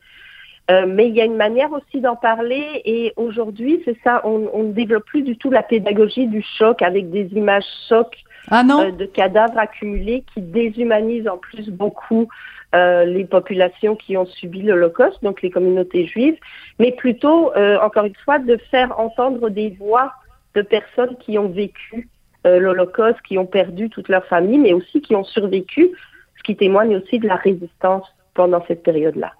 [0.88, 2.82] mais il y a une manière aussi d'en parler.
[2.84, 7.10] Et aujourd'hui, c'est ça, on, ne développe plus du tout la pédagogie du choc avec
[7.10, 12.28] des images chocs ah euh, de cadavres accumulés qui déshumanisent en plus beaucoup
[12.76, 16.38] euh, les populations qui ont subi l'Holocauste, donc les communautés juives,
[16.78, 20.14] mais plutôt, encore une fois, de faire entendre des voix
[20.56, 22.10] de personnes qui ont vécu
[22.46, 25.90] l'Holocauste, qui ont perdu toute leur famille, mais aussi qui ont survécu,
[26.38, 29.34] ce qui témoigne aussi de la résistance pendant cette période-là.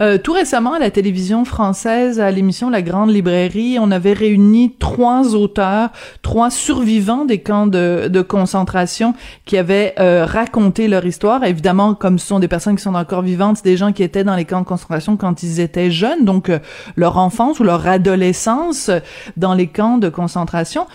[0.00, 4.74] Euh, tout récemment, à la télévision française, à l'émission La Grande Librairie, on avait réuni
[4.78, 5.90] trois auteurs,
[6.22, 11.44] trois survivants des camps de, de concentration qui avaient euh, raconté leur histoire.
[11.44, 14.36] Évidemment, comme ce sont des personnes qui sont encore vivantes, des gens qui étaient dans
[14.36, 16.58] les camps de concentration quand ils étaient jeunes, donc euh,
[16.96, 18.90] leur enfance ou leur adolescence
[19.36, 20.86] dans les camps de concentration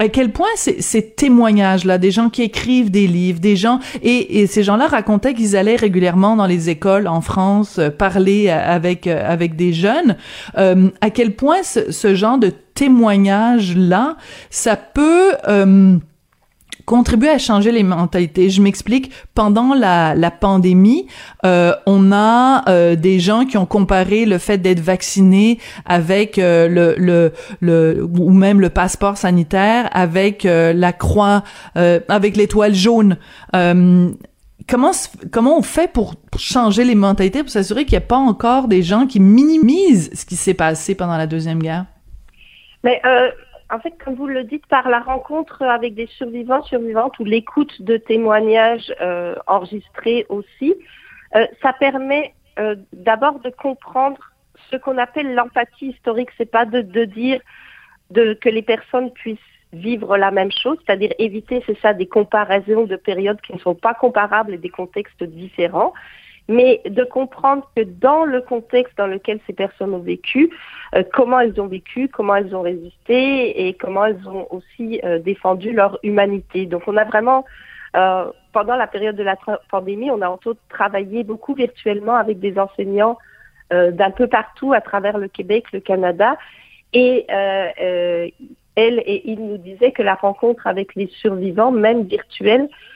[0.00, 4.62] à quel point ces, témoignages-là, des gens qui écrivent des livres, des gens et, ces
[4.64, 9.56] gens-là racontaient qu'ils allaient régulièrement dans les écoles en France euh, parler avec euh, avec
[9.56, 10.16] des jeunes.
[10.58, 14.16] Euh, à quel point ce, genre de témoignage-là,
[14.50, 15.32] ça peut
[16.84, 18.50] contribuer à changer les mentalités.
[18.50, 19.12] Je m'explique.
[19.34, 21.06] Pendant la, la pandémie,
[21.44, 26.68] euh, on a euh, des gens qui ont comparé le fait d'être vacciné avec euh,
[26.68, 31.42] le, le, le ou même le passeport sanitaire avec euh, la croix,
[31.76, 33.16] euh, avec l'étoile jaune.
[33.52, 34.92] comment
[35.32, 38.82] comment on fait pour, changer les mentalités pour s'assurer qu'il n'y a pas encore des
[38.82, 41.86] gens qui minimisent ce qui s'est passé pendant la deuxième guerre?
[42.82, 43.30] Mais euh,
[43.70, 47.82] en fait, comme vous le dites, par la rencontre avec des survivants, survivantes ou l'écoute
[47.82, 50.74] de témoignages euh, enregistrés aussi,
[51.34, 54.32] euh, ça permet euh, d'abord de comprendre
[54.70, 56.30] ce qu'on appelle l'empathie historique.
[56.36, 57.40] C'est pas de, dire
[58.12, 59.38] que les personnes puissent
[59.72, 63.74] vivre la même chose, c'est-à-dire éviter, c'est ça, des comparaisons de périodes qui ne sont
[63.74, 65.92] pas comparables et des contextes différents,
[66.48, 70.50] mais de comprendre que dans le contexte dans lequel ces personnes ont vécu,
[70.94, 75.18] euh, comment elles ont vécu, comment elles ont résisté et comment elles ont aussi euh,
[75.18, 76.66] défendu leur humanité.
[76.66, 77.44] Donc on a vraiment,
[77.96, 79.36] euh, pendant la période de la
[79.70, 83.18] pandémie, on a entre autres travaillé beaucoup virtuellement avec des enseignants
[83.70, 86.36] d'un peu partout à travers le Québec, le Canada,
[86.92, 92.93] et elle et il nous disaient que la rencontre avec les survivants, même virtuelle, euh,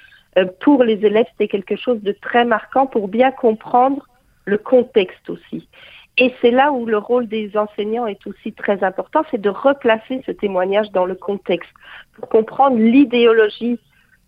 [0.60, 4.06] pour les élèves, c'était quelque chose de très marquant pour bien comprendre
[4.44, 5.68] le contexte aussi.
[6.16, 10.22] Et c'est là où le rôle des enseignants est aussi très important, c'est de replacer
[10.26, 11.70] ce témoignage dans le contexte
[12.14, 13.78] pour comprendre l'idéologie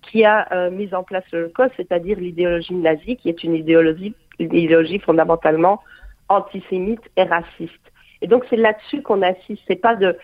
[0.02, 4.14] qui a euh, mis en place le code, c'est-à-dire l'idéologie nazie, qui est une idéologie,
[4.38, 5.82] idéologie fondamentalement
[6.28, 7.92] antisémite et raciste.
[8.22, 9.62] Et donc c'est là-dessus qu'on assiste.
[9.66, 10.16] C'est pas de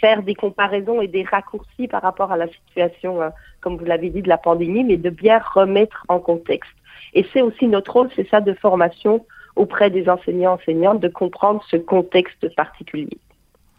[0.00, 3.28] faire des comparaisons et des raccourcis par rapport à la situation, euh,
[3.60, 6.72] comme vous l'avez dit, de la pandémie, mais de bien remettre en contexte.
[7.14, 9.24] Et c'est aussi notre rôle, c'est ça, de formation
[9.56, 13.18] auprès des enseignants, enseignantes, de comprendre ce contexte particulier.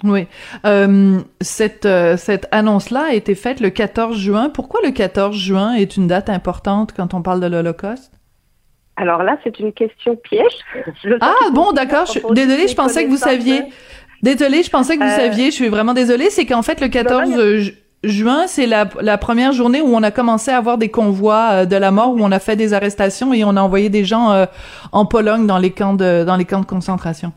[0.03, 0.27] Oui.
[0.65, 4.49] Euh, cette, euh, cette annonce-là a été faite le 14 juin.
[4.49, 8.11] Pourquoi le 14 juin est une date importante quand on parle de l'Holocauste?
[8.95, 10.53] Alors là, c'est une question piège.
[11.21, 12.05] ah bon, d'accord.
[12.31, 13.63] Désolée, je pensais que vous saviez.
[14.23, 15.45] Désolée, je pensais que vous euh, saviez.
[15.45, 16.29] Je suis vraiment désolée.
[16.29, 20.49] C'est qu'en fait, le 14 juin, c'est la, la, première journée où on a commencé
[20.51, 23.43] à avoir des convois euh, de la mort, où on a fait des arrestations et
[23.43, 24.45] on a envoyé des gens euh,
[24.91, 27.31] en Pologne dans les camps de dans les camps de concentration.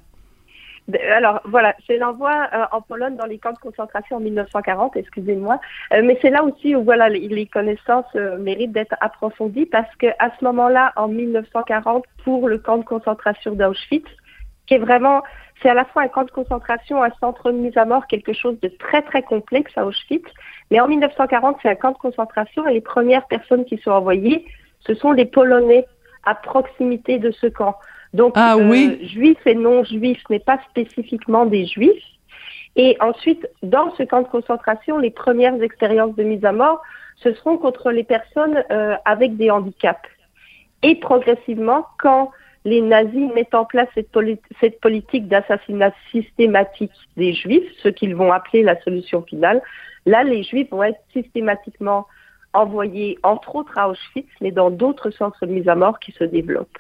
[1.16, 2.31] Alors voilà, c'est l'envoi
[2.70, 5.59] en Pologne dans les camps de concentration en 1940, excusez-moi.
[5.90, 10.29] mais c'est là aussi où voilà les, les connaissances méritent d'être approfondies parce que à
[10.38, 14.05] ce moment-là, en 1940, pour le camp de concentration d'Auschwitz,
[14.66, 15.23] qui est vraiment
[15.64, 18.35] c'est à la fois un camp de concentration, un centre de mise à mort, quelque
[18.35, 20.27] chose de très très complexe à Auschwitz.
[20.70, 24.44] Mais en 1940, c'est un camp de concentration et les premières personnes qui sont envoyées,
[24.81, 25.87] ce sont les Polonais
[26.24, 27.77] à proximité de ce camp.
[28.12, 28.98] Donc, ah, oui.
[29.00, 32.05] Euh, juifs et non juifs, mais pas spécifiquement des juifs.
[32.77, 36.83] Et ensuite, dans ce camp de concentration, les premières expériences de mise à mort,
[37.16, 40.11] ce seront contre les personnes euh, avec des handicaps.
[40.83, 42.31] Et progressivement, quand
[42.64, 44.09] les nazis mettent en place cette,
[44.61, 49.62] cette politique d'assassinat systématique des juifs, ce qu'ils vont appeler la solution finale,
[50.07, 52.07] là, les juifs vont être systématiquement
[52.55, 56.24] envoyés, entre autres à Auschwitz, mais dans d'autres centres de mise à mort qui se
[56.24, 56.79] développent.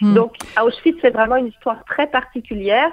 [0.00, 0.14] Hmm.
[0.14, 2.90] Donc, Auschwitz, c'est vraiment une histoire très particulière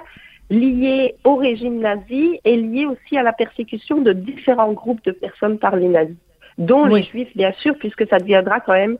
[0.50, 5.58] liée au régime nazi et liée aussi à la persécution de différents groupes de personnes
[5.58, 6.16] par les nazis,
[6.58, 8.98] dont les juifs, bien sûr, puisque ça deviendra quand même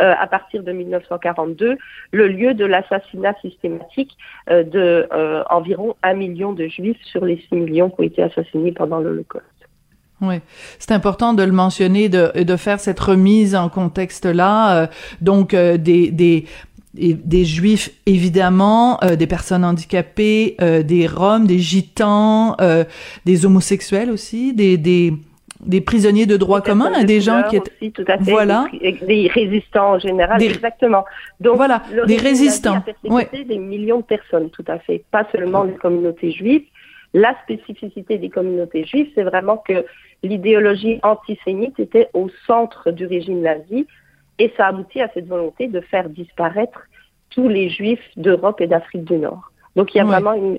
[0.00, 1.76] euh, à partir de 1942,
[2.12, 4.16] le lieu de l'assassinat systématique
[4.48, 8.22] euh, de euh, environ un million de juifs sur les 6 millions qui ont été
[8.22, 9.44] assassinés pendant l'Holocauste.
[10.22, 10.36] Oui,
[10.78, 14.88] c'est important de le mentionner, de, de faire cette remise en contexte là.
[15.22, 16.46] donc des, des
[16.92, 22.56] des juifs évidemment, des personnes handicapées, des roms, des gitans,
[23.24, 25.14] des homosexuels aussi, des, des
[25.64, 29.94] des prisonniers de droit commun, des gens qui étaient tout à fait, voilà, des, résistants
[29.94, 31.04] en général, exactement.
[31.40, 33.22] Donc voilà, des résistants, oui.
[33.32, 36.64] des millions de personnes, tout à fait, pas seulement les communautés juives.
[37.12, 39.84] La spécificité des communautés juives, c'est vraiment que
[40.22, 43.86] l'idéologie antisémite était au centre du régime nazi
[44.38, 46.80] et ça aboutit à cette volonté de faire disparaître
[47.30, 49.50] tous les juifs d'Europe et d'Afrique du Nord.
[49.76, 50.58] Donc il y a vraiment une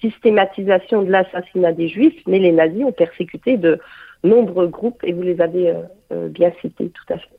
[0.00, 3.80] systématisation de l'assassinat des juifs, mais les nazis ont persécuté de
[4.24, 7.30] nombreux groupes et vous les avez euh, euh, bien cités tout à fait.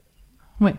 [0.60, 0.72] Oui.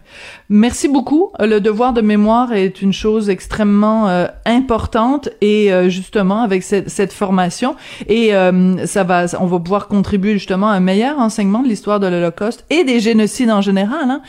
[0.48, 1.30] Merci beaucoup.
[1.38, 7.12] Le devoir de mémoire est une chose extrêmement euh, importante et justement avec cette, cette
[7.12, 7.76] formation
[8.08, 8.32] et
[8.86, 12.66] ça va on va pouvoir contribuer justement à un meilleur enseignement de l'histoire de l'Holocauste
[12.70, 14.20] et des génocides en général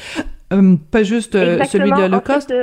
[0.52, 0.76] hein.
[0.92, 2.54] pas juste celui de l'Holocauste.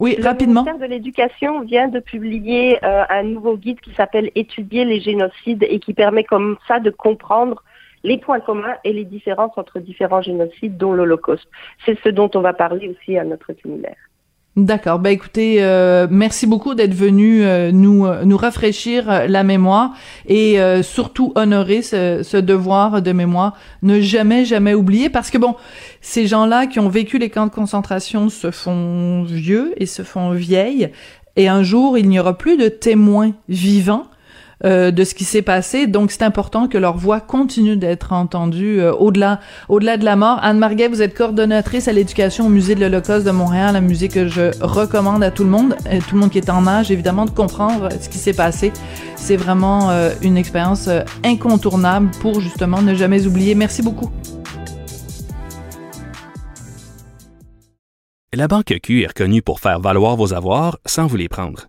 [0.00, 0.64] oui, rapidement.
[0.64, 5.64] Le ministère de l'Éducation vient de publier un nouveau guide qui s'appelle Étudier les génocides
[5.70, 7.62] et qui permet comme ça de comprendre
[8.04, 11.48] les points communs et les différences entre différents génocides, dont l'Holocauste.
[11.84, 13.96] C'est ce dont on va parler aussi à notre séminaire.
[14.58, 14.98] D'accord.
[14.98, 19.92] Ben écoutez, euh, merci beaucoup d'être venu euh, nous euh, nous rafraîchir la mémoire
[20.26, 25.54] et surtout honorer ce, ce, devoir de mémoire, ne jamais jamais oublier parce que bon,
[26.00, 30.32] ces gens-là qui ont vécu les camps de concentration se font vieux et se font
[30.32, 30.90] vieilles
[31.36, 34.08] et un jour il n'y aura plus de témoins vivants
[34.64, 35.86] euh, de ce qui s'est passé.
[35.86, 40.40] Donc, c'est important que leur voix continue d'être entendue euh, au-delà, au-delà de la mort.
[40.42, 44.08] Anne Marguet, vous êtes coordonnatrice à l'éducation au musée de l'Holocauste de Montréal, la musée
[44.08, 46.90] que je recommande à tout le monde, et tout le monde qui est en âge,
[46.90, 48.72] évidemment, de comprendre ce qui s'est passé.
[49.14, 50.88] C'est vraiment euh, une expérience
[51.24, 53.54] incontournable pour justement ne jamais oublier.
[53.54, 54.10] Merci beaucoup.
[58.34, 61.68] La Banque Q est reconnue pour faire valoir vos avoirs sans vous les prendre.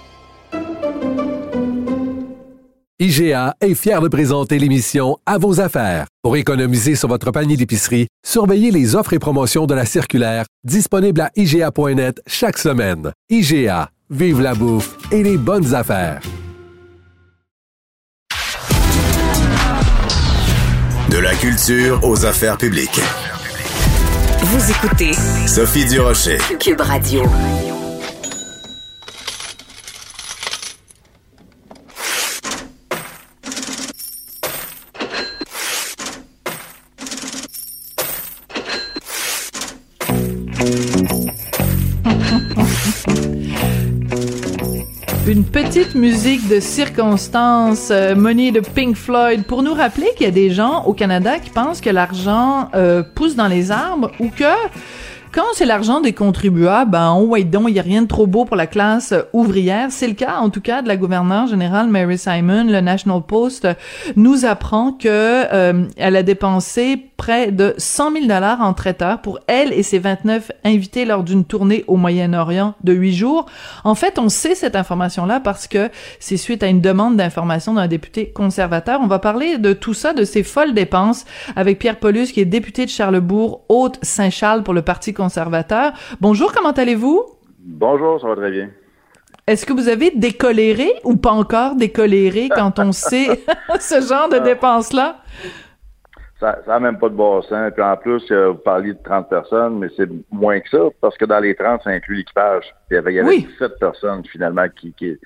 [3.03, 6.05] IGA est fier de présenter l'émission À vos affaires.
[6.21, 11.21] Pour économiser sur votre panier d'épicerie, surveillez les offres et promotions de la circulaire disponible
[11.21, 13.11] à IGA.net chaque semaine.
[13.27, 16.21] IGA, vive la bouffe et les bonnes affaires.
[21.09, 23.01] De la culture aux affaires publiques.
[24.43, 25.13] Vous écoutez
[25.47, 27.23] Sophie Durocher, Cube Radio.
[45.51, 50.31] Petite musique de circonstance, euh, Money de Pink Floyd, pour nous rappeler qu'il y a
[50.31, 54.45] des gens au Canada qui pensent que l'argent euh, pousse dans les arbres ou que
[55.33, 58.27] Quand c'est l'argent des contribuables, ben, oh, ouais, donc, il n'y a rien de trop
[58.27, 59.87] beau pour la classe ouvrière.
[59.89, 62.65] C'est le cas, en tout cas, de la gouverneure générale Mary Simon.
[62.65, 63.65] Le National Post
[64.17, 69.37] nous apprend que euh, elle a dépensé près de 100 000 dollars en traiteur pour
[69.45, 73.45] elle et ses 29 invités lors d'une tournée au Moyen-Orient de huit jours.
[73.83, 77.85] En fait, on sait cette information-là parce que c'est suite à une demande d'information d'un
[77.85, 79.01] député conservateur.
[79.03, 82.45] On va parler de tout ça, de ces folles dépenses avec Pierre Paulus, qui est
[82.45, 85.91] député de Charlebourg, Haute-Saint-Charles pour le Parti conservateur.
[86.21, 87.23] Bonjour, comment allez-vous?
[87.59, 88.71] Bonjour, ça va très bien.
[89.45, 93.43] Est-ce que vous avez décoléré ou pas encore décoléré quand on sait
[93.79, 95.17] ce genre de dépenses-là?
[96.41, 97.71] Ça n'a même pas de bon sens.
[97.71, 101.15] Puis en plus, euh, vous parliez de 30 personnes, mais c'est moins que ça, parce
[101.15, 102.65] que dans les 30, ça inclut l'équipage.
[102.89, 105.19] Il y avait, il y avait 17 personnes finalement qui, qui,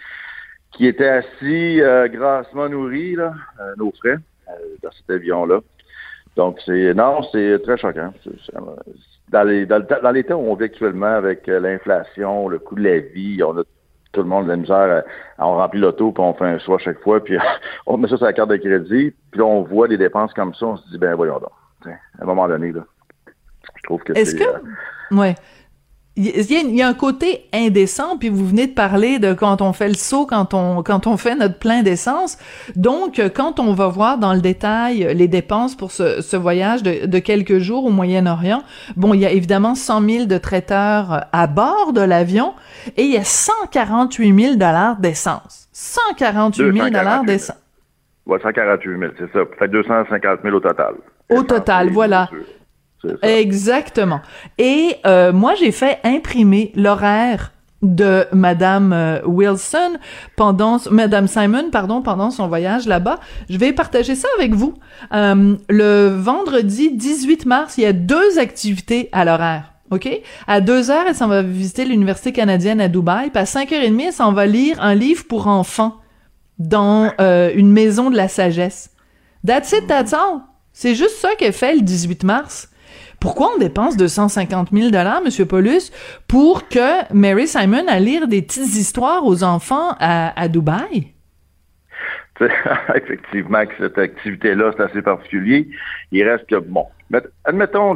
[0.74, 4.18] qui étaient assis euh, grassement nourris, là, euh, nos frais,
[4.84, 5.62] dans cet avion-là.
[6.36, 8.14] Donc, c'est non, c'est très choquant.
[9.30, 12.84] dans, les, dans, dans les temps où on vit actuellement avec l'inflation, le coût de
[12.84, 13.64] la vie, on a
[14.16, 15.04] tout le monde de la misère.
[15.38, 17.38] On remplit l'auto, puis on fait un choix chaque fois, puis
[17.86, 20.54] on met ça sur la carte de crédit, puis là, on voit des dépenses comme
[20.56, 21.52] ça, on se dit, ben voyons donc.
[21.86, 22.82] À un moment donné, là,
[23.76, 24.44] je trouve que Est-ce que...
[24.44, 25.36] Euh, ouais.
[26.18, 29.90] Il y, a, un côté indécent, puis vous venez de parler de quand on fait
[29.90, 32.38] le saut, quand on quand on fait notre plein d'essence.
[32.78, 37.06] Donc, quand on va voir dans le détail les dépenses pour ce, ce voyage de,
[37.06, 38.64] de, quelques jours au Moyen-Orient,
[38.96, 42.54] bon, il y a évidemment 100 000 de traiteurs à bord de l'avion
[42.96, 45.68] et il y a 148 000 dollars d'essence.
[45.74, 47.58] 148 000 dollars d'essence.
[48.26, 49.40] Ouais, 148 000, c'est ça.
[49.40, 50.94] Ça fait 250 000 au total.
[51.30, 52.30] Au total, voilà.
[53.22, 54.22] Exactement.
[54.58, 57.52] Et euh, moi, j'ai fait imprimer l'horaire
[57.82, 59.98] de Madame euh, Wilson
[60.36, 63.20] pendant Madame Simon pardon pendant son voyage là-bas.
[63.50, 64.74] Je vais partager ça avec vous.
[65.14, 69.74] Euh, le vendredi 18 mars, il y a deux activités à l'horaire.
[69.92, 70.10] OK?
[70.48, 73.30] À 2 heures, elle s'en va visiter l'Université canadienne à Dubaï.
[73.30, 75.98] Puis à 5h30, elle s'en va lire un livre pour enfants
[76.58, 78.90] dans une maison de la sagesse.
[79.46, 80.42] That's it, that's all.
[80.74, 82.70] C'est juste ça qu'elle fait le 18 mars.
[83.26, 85.92] Pourquoi on dépense 250 000 dollars, Monsieur Paulus,
[86.28, 91.08] pour que Mary Simon a lire des petites histoires aux enfants à, à Dubaï?
[92.94, 95.68] Effectivement, que cette activité-là, c'est assez particulier.
[96.12, 96.86] Il reste que, bon,
[97.46, 97.96] admettons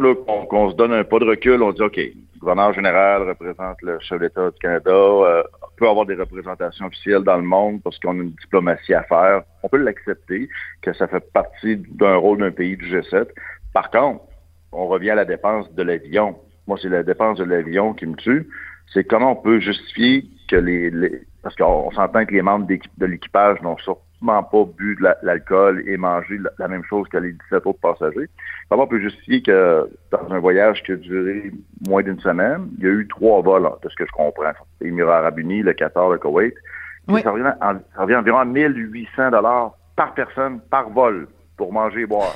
[0.49, 3.99] qu'on se donne un pas de recul, on dit, OK, le gouverneur général représente le
[3.99, 5.43] chef d'État du Canada, euh,
[5.77, 9.43] peut avoir des représentations officielles dans le monde parce qu'on a une diplomatie à faire.
[9.61, 10.49] On peut l'accepter,
[10.81, 13.27] que ça fait partie d'un rôle d'un pays du G7.
[13.73, 14.23] Par contre,
[14.71, 16.35] on revient à la dépense de l'avion.
[16.67, 18.47] Moi, c'est la dépense de l'avion qui me tue.
[18.93, 20.91] C'est comment on peut justifier que les,
[21.43, 25.95] parce qu'on s'entend que les membres de l'équipage n'ont sûrement pas bu de l'alcool et
[25.95, 28.29] mangé la, même chose que les 17 autres passagers.
[28.69, 31.51] Comment on peut justifier que dans un voyage qui a duré
[31.87, 34.51] moins d'une semaine, il y a eu trois vols, de ce que je comprends.
[34.81, 36.53] Émirats arabes unis, le Qatar, le Koweït.
[37.23, 42.05] Ça, revient ça, revient environ à 1800 dollars par personne, par vol, pour manger et
[42.05, 42.35] boire.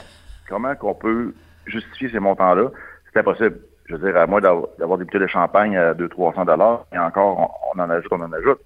[0.49, 1.33] Comment qu'on peut
[1.65, 2.69] justifier ces montants-là.
[3.11, 3.59] C'est impossible.
[3.85, 7.59] Je veux dire, à moins d'avoir des bouteilles de champagne à 200-300 dollars, et encore,
[7.75, 8.59] on, en ajoute, on en ajoute.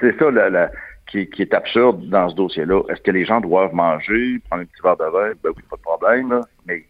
[0.00, 0.26] C'est ça
[1.06, 2.82] qui, est absurde dans ce dossier-là.
[2.88, 5.32] Est-ce que les gens doivent manger, prendre un petit verre de vin?
[5.42, 6.84] Ben oui, pas de problème, mais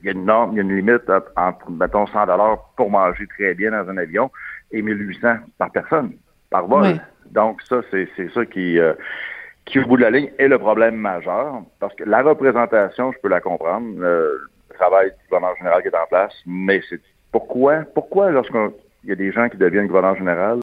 [0.00, 2.90] il y a une norme, il y a une limite entre, mettons, 100 dollars pour
[2.90, 4.30] manger très bien dans un avion
[4.70, 6.12] et 1800 par personne,
[6.50, 7.00] par vol.
[7.30, 8.78] Donc, ça, c'est ça qui...
[8.78, 8.94] Euh,
[9.66, 11.62] qui, au bout de la ligne, est le problème majeur.
[11.80, 15.96] Parce que la représentation, je peux la comprendre, le travail du gouverneur général qui est
[15.96, 17.00] en place, mais c'est
[17.32, 18.70] pourquoi, pourquoi lorsqu'il
[19.04, 20.60] y a des gens qui deviennent gouverneur général,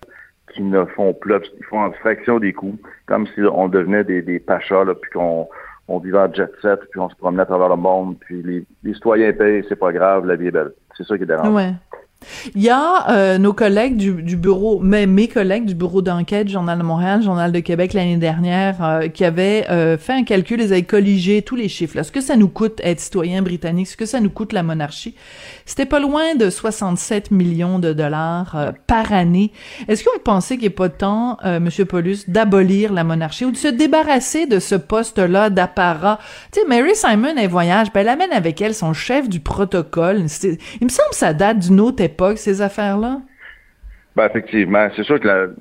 [0.54, 4.40] qui ne font plus, ils font abstraction des coûts, comme si on devenait des, des
[4.40, 5.48] pachas, là, puis qu'on
[5.88, 8.64] on vivait en jet set, puis on se promenait à travers le monde, puis les,
[8.84, 10.72] les citoyens payent, c'est pas grave, la vie est belle.
[10.98, 11.56] C'est ça qui est dérangeant.
[11.56, 11.72] Ouais.
[12.56, 16.84] Il y a euh, nos collègues du, bureau, mes collègues du bureau d'enquête, Journal de
[16.84, 20.84] Montréal, Journal de Québec l'année dernière, euh, qui avaient euh, fait un calcul, ils avaient
[20.84, 21.98] colligé tous les chiffres.
[21.98, 23.88] Est-ce que ça nous coûte être citoyen britannique?
[23.88, 25.16] Est-ce que ça nous coûte la monarchie?
[25.72, 29.54] C'était pas loin de 67 millions de dollars par année.
[29.88, 33.56] Est-ce que vous pensez qu'il n'est pas temps, Monsieur Paulus, d'abolir la monarchie ou de
[33.56, 36.20] se débarrasser de ce poste-là d'apparat?
[36.52, 40.26] Tu sais, Mary Simon, elle voyage, ben, elle amène avec elle son chef du protocole.
[40.82, 43.22] Il me semble que ça date d'une autre époque, ces affaires-là?
[44.18, 44.90] Ben, effectivement.
[44.98, 45.54] C'est sûr que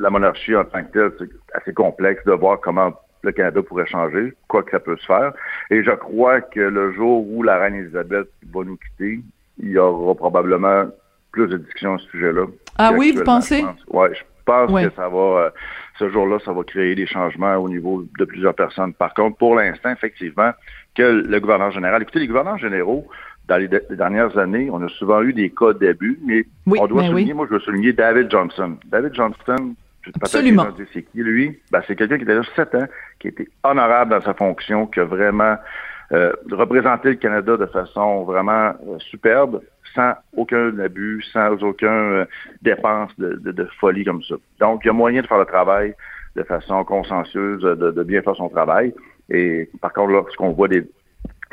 [0.00, 2.92] la, monarchie en tant que telle, c'est assez complexe de voir comment
[3.24, 5.32] le Canada pourrait changer, quoi que ça peut se faire.
[5.70, 9.20] Et je crois que le jour où la reine Elisabeth va nous quitter,
[9.58, 10.84] il y aura probablement
[11.32, 12.46] plus de discussions à ce sujet-là.
[12.78, 13.64] Ah oui, vous pensez?
[13.88, 15.50] Oui, je pense que ça va, euh,
[15.98, 18.92] ce jour-là, ça va créer des changements au niveau de plusieurs personnes.
[18.94, 20.50] Par contre, pour l'instant, effectivement,
[20.94, 23.06] que le gouverneur général, écoutez, les gouverneurs généraux,
[23.48, 27.10] dans les, dernières années, on a souvent eu des cas d'abus, mais on doit ben
[27.10, 28.76] souligner, moi je veux souligner David Johnson.
[28.86, 29.74] David Johnson,
[30.20, 30.66] Absolument.
[30.92, 31.58] c'est qui lui?
[31.70, 32.86] Ben, c'est quelqu'un qui était là 7 ans,
[33.18, 35.56] qui était honorable dans sa fonction, qui a vraiment
[36.12, 39.62] euh, représenté le Canada de façon vraiment euh, superbe,
[39.94, 42.24] sans aucun abus, sans aucun euh,
[42.62, 44.34] dépense de, de, folie comme ça.
[44.60, 45.94] Donc, il y a moyen de faire le travail
[46.36, 48.92] de façon consciencieuse, de, de bien faire son travail.
[49.30, 50.84] Et par contre, lorsqu'on voit des,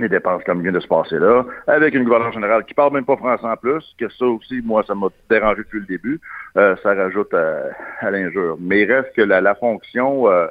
[0.01, 3.05] les dépenses comme vient de se passer là, avec une gouverneure générale qui parle même
[3.05, 6.19] pas français en plus, que ça aussi, moi, ça m'a dérangé depuis le début,
[6.57, 8.57] euh, ça rajoute à, l'injure.
[8.59, 10.47] Mais il reste que la, fonction euh,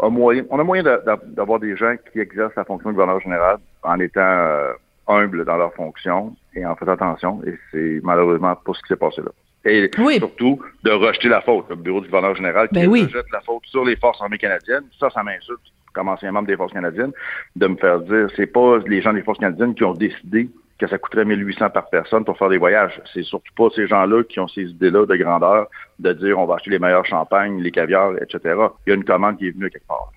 [0.00, 3.58] a moyen, on a moyen d'avoir des gens qui exercent la fonction de gouverneur général
[3.82, 4.72] en étant euh,
[5.08, 8.96] humbles dans leur fonction et en faisant attention, et c'est malheureusement pas ce qui s'est
[8.96, 9.30] passé là.
[9.68, 11.66] Et surtout, de rejeter la faute.
[11.68, 14.84] Le bureau du gouverneur général qui ben rejette la faute sur les forces armées canadiennes,
[15.00, 15.58] ça, ça m'insulte
[15.96, 17.12] comme ancien membre des Forces canadiennes,
[17.56, 20.86] de me faire dire, c'est pas les gens des Forces canadiennes qui ont décidé que
[20.86, 23.00] ça coûterait 1800 par personne pour faire des voyages.
[23.14, 25.68] C'est surtout pas ces gens-là qui ont ces idées-là de grandeur,
[25.98, 28.38] de dire on va acheter les meilleurs champagnes, les caviars, etc.
[28.86, 30.12] Il y a une commande qui est venue quelque part.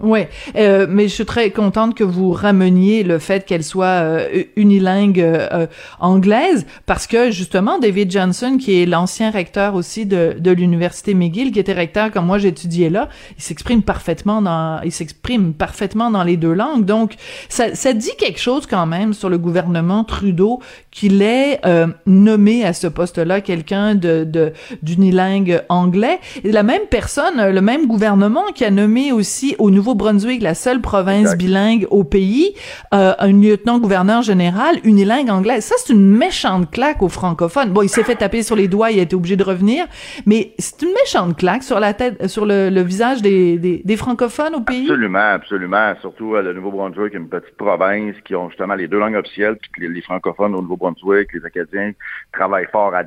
[0.00, 0.22] Oui,
[0.56, 5.20] euh, mais je suis très contente que vous rameniez le fait qu'elle soit euh, unilingue
[5.20, 5.68] euh,
[6.00, 11.52] anglaise, parce que justement, David Johnson, qui est l'ancien recteur aussi de, de l'université McGill,
[11.52, 16.24] qui était recteur quand moi j'étudiais là, il s'exprime parfaitement dans, il s'exprime parfaitement dans
[16.24, 16.84] les deux langues.
[16.84, 17.14] Donc,
[17.48, 21.60] ça, ça dit quelque chose quand même sur le gouvernement Trudeau qu'il ait
[22.06, 26.18] nommé à ce poste-là quelqu'un de, de d'unilingue anglais.
[26.42, 31.36] La même personne, le même gouvernement qui a nommé aussi au Nouveau-Brunswick, la seule province
[31.36, 32.54] bilingue au pays,
[32.94, 35.62] euh, un lieutenant-gouverneur général unilingue anglaise.
[35.62, 37.70] Ça, c'est une méchante claque aux francophones.
[37.70, 39.84] Bon, il s'est fait taper sur les doigts, il a été obligé de revenir,
[40.24, 44.62] mais c'est une méchante claque sur la tête, sur le, visage des, des, francophones au
[44.62, 44.84] pays.
[44.84, 45.94] Absolument, absolument.
[46.00, 49.86] Surtout euh, le Nouveau-Brunswick, une petite province qui ont justement les deux langues officielles, puis
[49.86, 51.92] les, francophones au Nouveau-Brunswick, les Acadiens
[52.32, 53.02] travaillent fort à,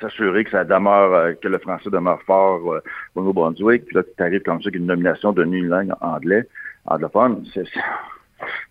[0.00, 2.60] s'assurer que ça demeure, euh, que le français demeure fort
[3.14, 3.86] au Nouveau-Brunswick.
[3.86, 6.48] Puis là, tu arrives comme ça avec une nomination de langue anglais,
[6.86, 7.64] anglophone, c'est,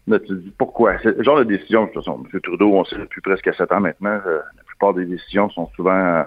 [0.08, 0.98] dis pourquoi?
[1.02, 2.42] C'est le genre de décision, de toute façon, M.
[2.42, 5.92] Trudeau, on sait depuis presque sept ans maintenant, euh, la plupart des décisions sont souvent
[5.92, 6.24] euh,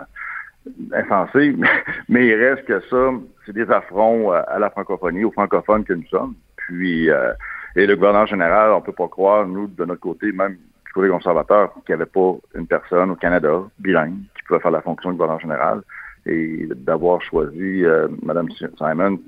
[0.93, 1.55] insensées,
[2.09, 3.11] mais, il reste que ça,
[3.47, 6.35] c'est des affronts euh, à la francophonie, aux francophones que nous sommes.
[6.57, 7.09] Puis,
[7.77, 10.59] et le gouverneur général, on peut pas croire, nous, de notre côté, même
[10.89, 14.71] du côté conservateur, qu'il n'y avait pas une personne au Canada, bilingue, qui pouvait faire
[14.71, 15.83] la fonction de gouverneur général.
[16.27, 17.85] Et d'avoir choisi
[18.23, 19.19] Mme Simon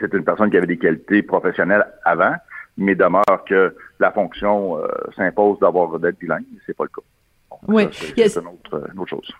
[0.00, 2.34] c'est une personne qui avait des qualités professionnelles avant,
[2.76, 6.44] mais demeure que la fonction euh, s'impose d'avoir d'être bilingue.
[6.66, 7.56] C'est pas le cas.
[7.68, 9.32] oui, c'est une, autre, chose.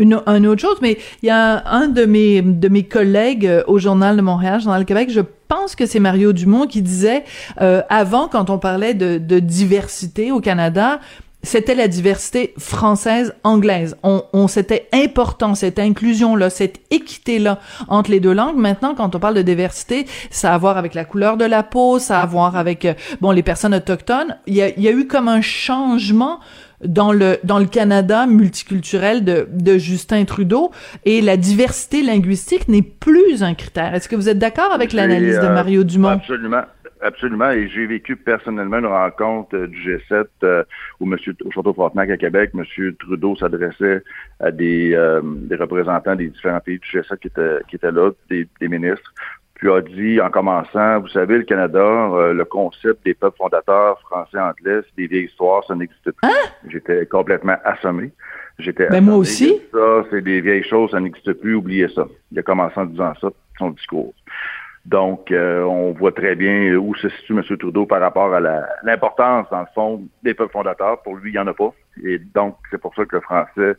[0.00, 3.78] Une, autre chose, mais il y a un de mes de mes collègues euh, au
[3.78, 7.24] Journal de Montréal, Journal Québec, je pense que c'est Mario Dumont qui disait
[7.60, 11.00] euh, avant, quand on parlait de, de diversité au Canada,
[11.42, 13.96] c'était la diversité française anglaise.
[14.02, 18.56] On, on c'était important cette inclusion là, cette équité là entre les deux langues.
[18.56, 21.62] Maintenant, quand on parle de diversité, ça a à voir avec la couleur de la
[21.62, 24.36] peau, ça a à voir avec euh, bon les personnes autochtones.
[24.46, 26.40] Il y a, il y a eu comme un changement
[26.84, 30.70] dans le dans le Canada multiculturel de, de Justin Trudeau
[31.04, 33.94] et la diversité linguistique n'est plus un critère.
[33.94, 36.10] Est-ce que vous êtes d'accord avec l'analyse de euh, Mario Dumont?
[36.10, 36.62] Absolument.
[37.00, 40.64] Absolument, et j'ai vécu personnellement une rencontre euh, du G7 euh,
[40.98, 41.16] où M.
[41.44, 42.64] au Château Frontenac à Québec, M.
[42.98, 44.02] Trudeau s'adressait
[44.40, 48.10] à des, euh, des, représentants des différents pays du G7 qui étaient, qui étaient là,
[48.28, 49.14] des, ministres,
[49.58, 51.80] puis a dit en commençant, vous savez, le Canada,
[52.32, 56.14] le concept des peuples fondateurs français-anglais, c'est des vieilles histoires, ça n'existe plus.
[56.22, 56.48] Hein?
[56.68, 58.12] J'étais complètement assommé.
[58.58, 59.60] J'étais ben moi aussi.
[59.72, 62.06] Ça, c'est des vieilles choses, ça n'existe plus, oubliez ça.
[62.32, 63.28] Il a commencé en disant ça,
[63.58, 64.14] son discours.
[64.84, 67.42] Donc, euh, on voit très bien où se situe M.
[67.58, 68.40] Trudeau par rapport à
[68.82, 71.02] l'importance, dans le fond, des peuples fondateurs.
[71.02, 71.74] Pour lui, il n'y en a pas.
[72.02, 73.74] Et donc, c'est pour ça que le français,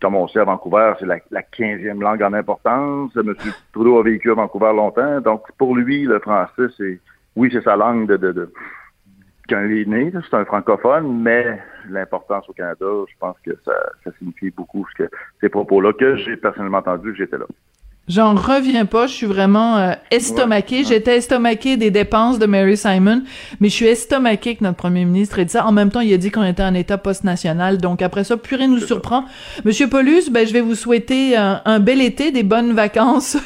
[0.00, 3.10] comme on sait à Vancouver, c'est la, 15e langue en importance.
[3.16, 3.34] M.
[3.72, 5.20] Trudeau a vécu à Vancouver longtemps.
[5.20, 7.00] Donc, pour lui, le français, c'est,
[7.36, 8.52] oui, c'est sa langue de, de, de
[9.48, 13.72] quand il est né, c'est un francophone, mais l'importance au Canada, je pense que ça,
[14.04, 17.46] ça signifie beaucoup ce que ces propos-là que j'ai personnellement entendu, j'étais là.
[18.08, 20.82] J'en reviens pas, je suis vraiment euh, estomaqué.
[20.84, 23.22] J'étais estomaqué des dépenses de Mary Simon,
[23.60, 25.66] mais je suis estomaqué que notre premier ministre ait dit ça.
[25.66, 28.56] En même temps, il a dit qu'on était en état post-national, donc après ça, plus
[28.56, 29.24] rien nous surprend.
[29.64, 33.36] Monsieur Paulus, ben je vais vous souhaiter un, bel été, des bonnes vacances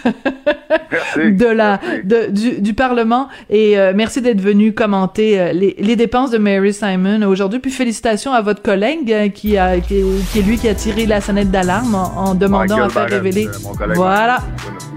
[1.16, 5.96] de la de, du, du Parlement et euh, merci d'être venu commenter euh, les, les,
[5.96, 7.58] dépenses de Mary Simon aujourd'hui.
[7.58, 11.50] Puis félicitations à votre collègue qui a qui, est lui qui a tiré la sonnette
[11.50, 13.48] d'alarme en, demandant à faire révéler.
[13.94, 14.38] Voilà.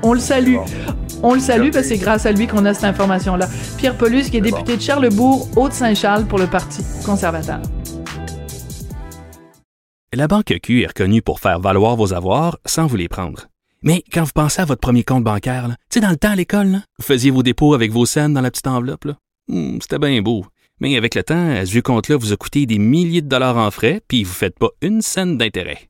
[0.03, 0.57] On le salue.
[1.23, 3.47] On le salue parce que c'est grâce à lui qu'on a cette information-là.
[3.77, 7.61] Pierre Paulus, qui est député de Charlebourg, Haute-Saint-Charles pour le Parti conservateur.
[10.13, 13.47] La Banque Q est reconnue pour faire valoir vos avoirs sans vous les prendre.
[13.81, 16.35] Mais quand vous pensez à votre premier compte bancaire, tu sais, dans le temps à
[16.35, 19.07] l'école, vous faisiez vos dépôts avec vos scènes dans la petite enveloppe.
[19.47, 20.45] Hmm, C'était bien beau.
[20.79, 23.71] Mais avec le temps, ce vieux compte-là vous a coûté des milliers de dollars en
[23.71, 25.89] frais, puis vous ne faites pas une scène d'intérêt.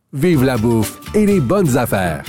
[0.13, 2.23] vive la bouffe et les bonnes affaires.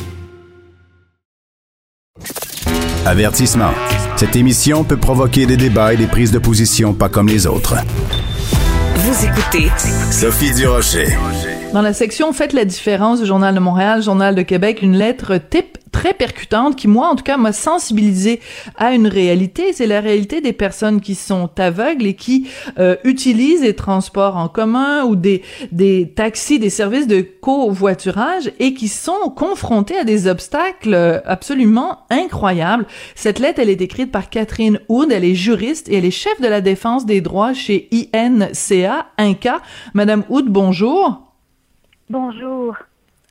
[3.04, 3.72] Avertissement.
[4.16, 7.74] Cette émission peut provoquer des débats et des prises de position pas comme les autres.
[8.94, 9.68] Vous écoutez
[10.12, 11.08] Sophie Durocher.
[11.72, 15.38] Dans la section Faites la différence du Journal de Montréal, Journal de Québec, une lettre
[15.38, 18.40] type très percutante qui, moi, en tout cas, m'a sensibilisé
[18.76, 19.72] à une réalité.
[19.72, 24.48] C'est la réalité des personnes qui sont aveugles et qui euh, utilisent des transports en
[24.48, 30.26] commun ou des, des taxis, des services de covoiturage et qui sont confrontés à des
[30.26, 32.86] obstacles absolument incroyables.
[33.14, 35.12] Cette lettre, elle est écrite par Catherine Houd.
[35.12, 39.60] Elle est juriste et elle est chef de la défense des droits chez INCA, INCA.
[39.94, 41.32] Madame Houd, bonjour.
[42.08, 42.76] Bonjour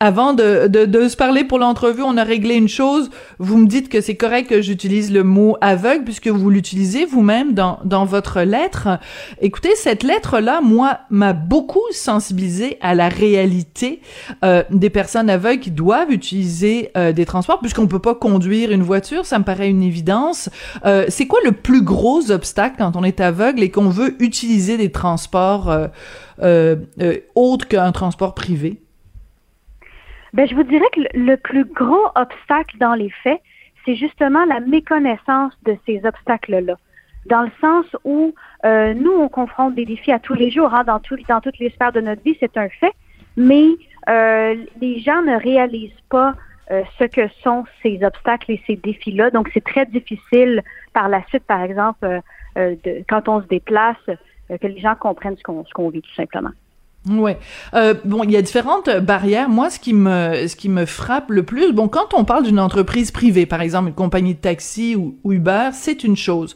[0.02, 3.12] avant de, de, de, se parler pour l'entrevue, on a réglé une chose.
[3.38, 7.54] Vous me dites que c'est correct que j'utilise le mot aveugle puisque vous l'utilisez vous-même
[7.54, 9.00] dans, dans votre lettre.
[9.42, 14.02] Écoutez, cette lettre-là, moi, m'a beaucoup sensibilisé à la réalité
[14.44, 18.82] euh, des personnes aveugles qui doivent utiliser euh, des transports puisqu'on peut pas conduire une
[18.82, 19.28] voiture.
[19.28, 20.50] Ça me paraît une évidence.
[20.84, 24.78] Euh, c'est quoi le plus gros obstacle quand on est aveugle et qu'on veut utiliser
[24.78, 25.88] des transports euh,
[26.42, 28.82] euh, autres qu'un transport privé?
[30.34, 33.42] Ben, je vous dirais que le plus gros obstacle dans les faits,
[33.86, 36.76] c'est justement la méconnaissance de ces obstacles-là.
[37.26, 38.34] Dans le sens où
[38.66, 41.60] euh, nous, on confronte des défis à tous les jours, hein, dans, tout, dans toutes
[41.60, 42.94] les sphères de notre vie, c'est un fait,
[43.36, 43.68] mais
[44.10, 46.34] euh, les gens ne réalisent pas
[46.72, 49.32] euh, ce que sont ces obstacles et ces défis-là.
[49.32, 50.64] Donc, c'est très difficile
[50.94, 52.22] par la suite, par exemple,
[52.56, 53.98] de, quand on se déplace,
[54.50, 56.52] que les gens comprennent ce qu'on vit tout simplement.
[57.10, 57.40] Ouais.
[57.74, 59.50] Euh, bon, il y a différentes barrières.
[59.50, 62.60] Moi, ce qui me ce qui me frappe le plus, bon, quand on parle d'une
[62.60, 66.56] entreprise privée, par exemple une compagnie de taxi ou, Uber, c'est une chose.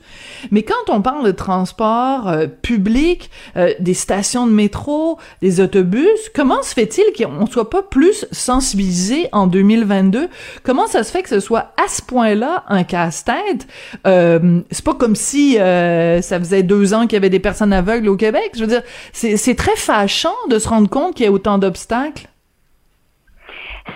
[0.51, 6.29] Mais quand on parle de transport euh, public, euh, des stations de métro, des autobus,
[6.35, 10.29] comment se fait-il qu'on soit pas plus sensibilisé en 2022
[10.61, 13.65] Comment ça se fait que ce soit à ce point-là un casse-tête?
[14.05, 18.09] Euh, C'est pas comme si ça faisait deux ans qu'il y avait des personnes aveugles
[18.09, 18.51] au Québec.
[18.53, 21.57] Je veux dire, c'est c'est très fâchant de se rendre compte qu'il y a autant
[21.57, 22.27] d'obstacles?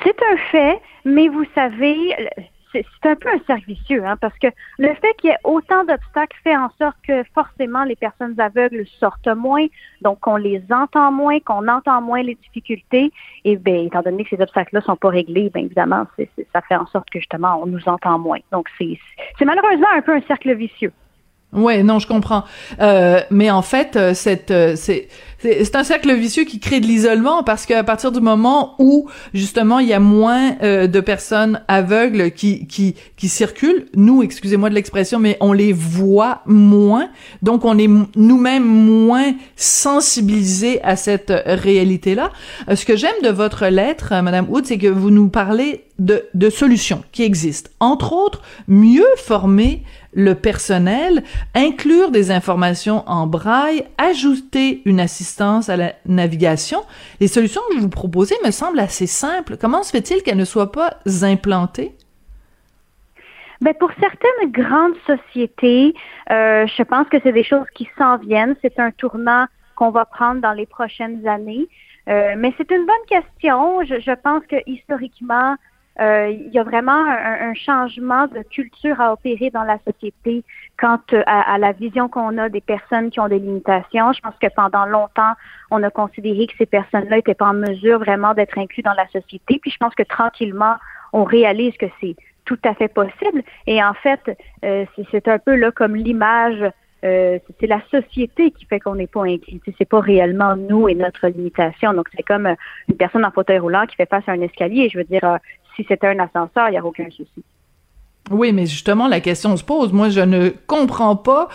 [0.03, 2.15] C'est un fait, mais vous savez,
[2.71, 5.83] c'est un peu un cercle vicieux, hein, parce que le fait qu'il y ait autant
[5.83, 9.65] d'obstacles fait en sorte que forcément les personnes aveugles sortent moins,
[10.01, 13.11] donc on les entend moins, qu'on entend moins les difficultés,
[13.43, 16.05] et bien, étant donné que ces obstacles-là sont pas réglés, bien évidemment,
[16.53, 18.39] ça fait en sorte que justement on nous entend moins.
[18.51, 20.93] Donc c'est malheureusement un peu un cercle vicieux.
[21.51, 22.43] Ouais, non, je comprends.
[22.79, 24.13] Euh, mais en fait, euh,
[24.51, 25.07] euh, c'est,
[25.39, 29.79] c'est un cercle vicieux qui crée de l'isolement parce qu'à partir du moment où justement
[29.79, 34.75] il y a moins euh, de personnes aveugles qui qui qui circulent, nous, excusez-moi de
[34.75, 37.09] l'expression, mais on les voit moins,
[37.41, 42.29] donc on est nous-mêmes moins sensibilisés à cette réalité-là.
[42.75, 46.49] ce que j'aime de votre lettre, Madame Wood, c'est que vous nous parlez de, de
[46.49, 47.71] solutions qui existent.
[47.79, 49.83] Entre autres, mieux former
[50.19, 51.23] le personnel,
[51.55, 56.81] inclure des informations en braille, ajouter une assistance à la navigation.
[57.21, 59.55] Les solutions que vous proposez me semblent assez simples.
[59.55, 61.93] Comment se fait-il qu'elles ne soient pas implantées?
[63.61, 65.93] Ben pour certaines grandes sociétés,
[66.31, 68.55] euh, je pense que c'est des choses qui s'en viennent.
[68.61, 69.45] C'est un tournant
[69.75, 71.67] qu'on va prendre dans les prochaines années.
[72.09, 73.83] Euh, mais c'est une bonne question.
[73.83, 75.55] Je, je pense que historiquement,
[75.99, 80.43] euh, il y a vraiment un, changement de culture à opérer dans la société
[80.77, 84.13] quant euh, à, la vision qu'on a des personnes qui ont des limitations.
[84.13, 85.33] Je pense que pendant longtemps,
[85.71, 89.07] on a considéré que ces personnes-là n'étaient pas en mesure vraiment d'être inclus dans la
[89.07, 89.59] société.
[89.61, 90.75] Puis je pense que tranquillement,
[91.11, 93.43] on réalise que c'est tout à fait possible.
[93.67, 94.21] Et en fait,
[94.63, 96.63] euh, c'est un peu là comme l'image.
[97.05, 99.61] Euh, c'est la société qui fait qu'on n'est pas inclus.
[99.77, 101.93] C'est pas réellement nous et notre limitation.
[101.93, 102.47] Donc c'est comme
[102.89, 104.89] une personne en fauteuil roulant qui fait face à un escalier.
[104.89, 105.39] Je veux dire,
[105.79, 107.43] si c'était un ascenseur, il n'y a aucun souci.
[108.31, 109.93] Oui, mais justement, la question se pose.
[109.93, 111.47] Moi, je ne comprends pas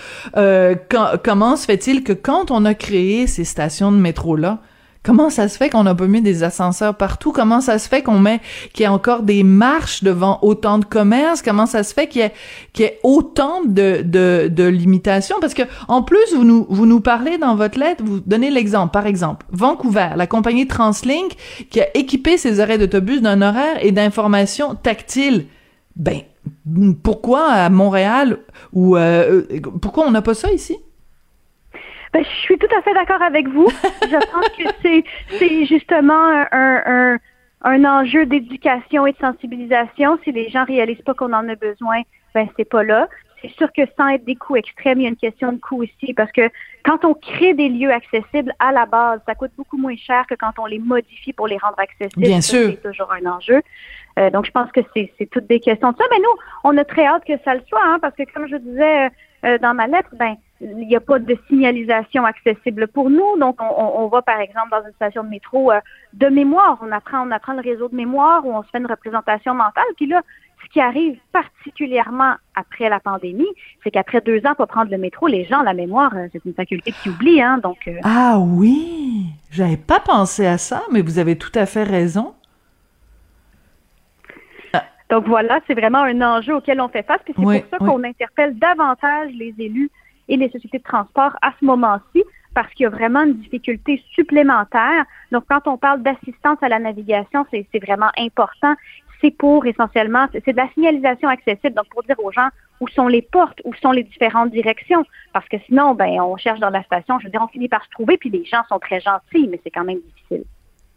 [1.22, 4.58] comment se fait-il que quand on a créé ces stations de métro-là,
[5.04, 7.30] Comment ça se fait qu'on n'a pas mis des ascenseurs partout?
[7.30, 8.40] Comment ça se fait qu'on met
[8.72, 11.42] qu'il y a encore des marches devant autant de commerces?
[11.42, 12.32] Comment ça se fait qu'il y ait,
[12.72, 15.36] qu'il y ait autant de, de, limitations?
[15.42, 18.92] Parce que, en plus, vous nous, vous nous parlez dans votre lettre, vous donnez l'exemple.
[18.92, 21.32] Par exemple, Vancouver, la compagnie Translink
[21.68, 25.44] qui a équipé ses arrêts d'autobus d'un horaire et d'informations tactiles.
[25.96, 26.22] Ben,
[27.02, 28.38] pourquoi à Montréal
[28.72, 29.42] ou euh,
[29.82, 30.78] pourquoi on n'a pas ça ici?
[32.14, 33.68] Ben, je suis tout à fait d'accord avec vous.
[34.02, 35.04] je pense que c'est,
[35.36, 37.18] c'est justement un, un,
[37.62, 40.16] un enjeu d'éducation et de sensibilisation.
[40.22, 42.02] Si les gens réalisent pas qu'on en a besoin,
[42.32, 43.08] ben c'est pas là.
[43.42, 45.82] C'est sûr que sans être des coûts extrêmes, il y a une question de coût
[45.82, 46.48] ici parce que
[46.84, 50.36] quand on crée des lieux accessibles à la base, ça coûte beaucoup moins cher que
[50.36, 52.22] quand on les modifie pour les rendre accessibles.
[52.24, 52.70] Bien sûr.
[52.70, 53.60] C'est toujours un enjeu.
[54.20, 56.04] Euh, donc, je pense que c'est, c'est toutes des questions de ça.
[56.12, 58.56] Mais nous, on a très hâte que ça le soit, hein, parce que comme je
[58.56, 59.10] disais
[59.44, 63.38] euh, dans ma lettre, ben il n'y a pas de signalisation accessible pour nous.
[63.38, 65.80] Donc, on, va, par exemple, dans une station de métro euh,
[66.12, 66.78] de mémoire.
[66.80, 69.84] On apprend, on apprend le réseau de mémoire où on se fait une représentation mentale.
[69.96, 70.22] Puis là,
[70.64, 73.48] ce qui arrive particulièrement après la pandémie,
[73.82, 76.54] c'est qu'après deux ans pour prendre le métro, les gens, la mémoire, euh, c'est une
[76.54, 77.42] faculté qui oublie.
[77.42, 77.98] Hein, donc, euh.
[78.04, 79.26] Ah oui!
[79.50, 82.34] J'avais pas pensé à ça, mais vous avez tout à fait raison.
[85.10, 87.20] Donc voilà, c'est vraiment un enjeu auquel on fait face.
[87.24, 89.90] Puis c'est pour ça qu'on interpelle davantage les élus
[90.28, 92.22] et les sociétés de transport à ce moment-ci
[92.54, 95.04] parce qu'il y a vraiment une difficulté supplémentaire.
[95.32, 98.74] Donc, quand on parle d'assistance à la navigation, c'est vraiment important.
[99.20, 102.48] C'est pour essentiellement, c'est de la signalisation accessible, donc pour dire aux gens
[102.80, 106.60] où sont les portes, où sont les différentes directions, parce que sinon, ben, on cherche
[106.60, 108.78] dans la station, je veux dire, on finit par se trouver, puis les gens sont
[108.78, 110.44] très gentils, mais c'est quand même difficile.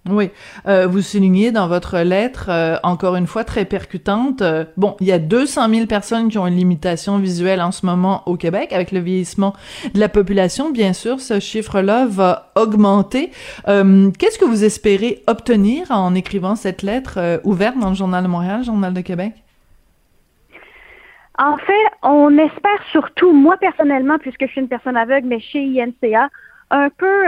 [0.09, 0.29] Oui,
[0.67, 5.07] euh, vous soulignez dans votre lettre, euh, encore une fois très percutante, euh, bon, il
[5.07, 8.71] y a 200 000 personnes qui ont une limitation visuelle en ce moment au Québec.
[8.71, 9.53] Avec le vieillissement
[9.93, 13.31] de la population, bien sûr, ce chiffre-là va augmenter.
[13.65, 18.63] Qu'est-ce que vous espérez obtenir en écrivant cette lettre ouverte dans le Journal de Montréal,
[18.63, 19.33] Journal de Québec?
[21.37, 25.59] En fait, on espère surtout, moi personnellement, puisque je suis une personne aveugle, mais chez
[25.81, 26.29] INCA,
[26.71, 27.23] un peu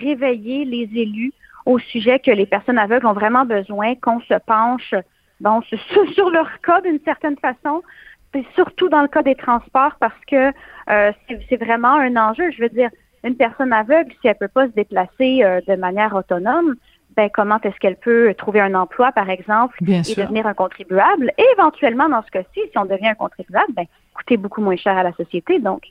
[0.00, 1.32] réveiller les élus
[1.68, 4.94] au sujet que les personnes aveugles ont vraiment besoin qu'on se penche
[5.40, 5.60] bon,
[6.14, 7.82] sur, leur cas d'une certaine façon,
[8.34, 10.50] et surtout dans le cas des transports parce que
[10.90, 11.12] euh,
[11.48, 12.50] c'est vraiment un enjeu.
[12.52, 12.88] Je veux dire,
[13.22, 16.74] une personne aveugle, si elle peut pas se déplacer euh, de manière autonome,
[17.16, 21.32] ben comment est-ce qu'elle peut trouver un emploi, par exemple, et devenir un contribuable?
[21.36, 24.96] Et éventuellement, dans ce cas-ci, si on devient un contribuable, ben coûter beaucoup moins cher
[24.96, 25.58] à la société.
[25.58, 25.82] Donc,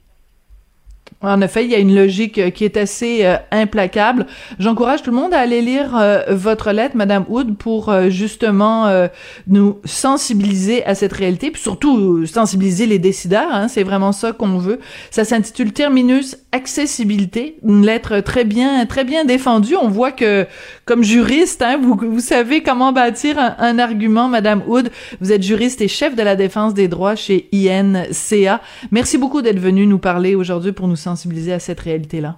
[1.21, 4.27] en effet, il y a une logique euh, qui est assez euh, implacable.
[4.59, 9.07] J'encourage tout le monde à aller lire euh, votre lettre, Madame Wood, pour justement
[9.47, 13.49] nous sensibiliser à cette réalité, puis surtout sensibiliser les décideurs.
[13.51, 14.79] Hein, c'est vraiment ça qu'on veut.
[15.09, 19.75] Ça s'intitule Terminus accessibilité, une lettre très bien, très bien défendue.
[19.75, 20.45] On voit que,
[20.85, 24.89] comme juriste, hein, vous, savez comment bâtir un, argument, Madame Wood.
[25.21, 28.61] Vous êtes juriste et chef de la défense des droits chez INCA.
[28.91, 32.37] Merci beaucoup d'être venu nous parler aujourd'hui pour nous sensibiliser à cette réalité-là.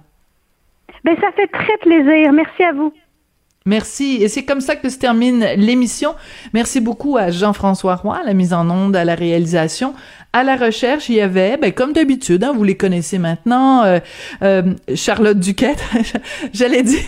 [1.04, 2.32] Ben, ça fait très plaisir.
[2.32, 2.92] Merci à vous.
[3.66, 4.18] Merci.
[4.22, 6.14] Et c'est comme ça que se termine l'émission.
[6.54, 9.94] Merci beaucoup à Jean-François Roy, à la mise en onde, à la réalisation,
[10.32, 13.98] à la recherche, il y avait, ben, comme d'habitude, hein, vous les connaissez maintenant, euh,
[14.42, 15.82] euh, Charlotte Duquette,
[16.52, 17.02] j'allais dire,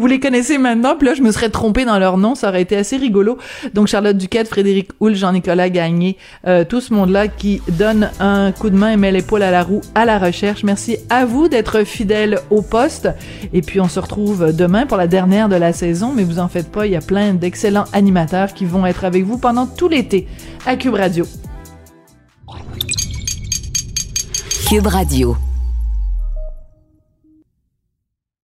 [0.00, 2.62] vous les connaissez maintenant, puis là, je me serais trompée dans leur nom, ça aurait
[2.62, 3.38] été assez rigolo.
[3.74, 6.16] Donc, Charlotte Duquette, Frédéric Houle, Jean-Nicolas Gagné,
[6.48, 9.62] euh, tout ce monde-là qui donne un coup de main et met l'épaule à la
[9.62, 10.64] roue à la recherche.
[10.64, 13.08] Merci à vous d'être fidèles au poste.
[13.52, 16.48] Et puis, on se retrouve demain pour la dernière de la saison, mais vous en
[16.48, 19.88] faites pas, il y a plein d'excellents animateurs qui vont être avec vous pendant tout
[19.88, 20.26] l'été
[20.66, 21.24] à Cube Radio.
[24.68, 25.57] Cube Radio.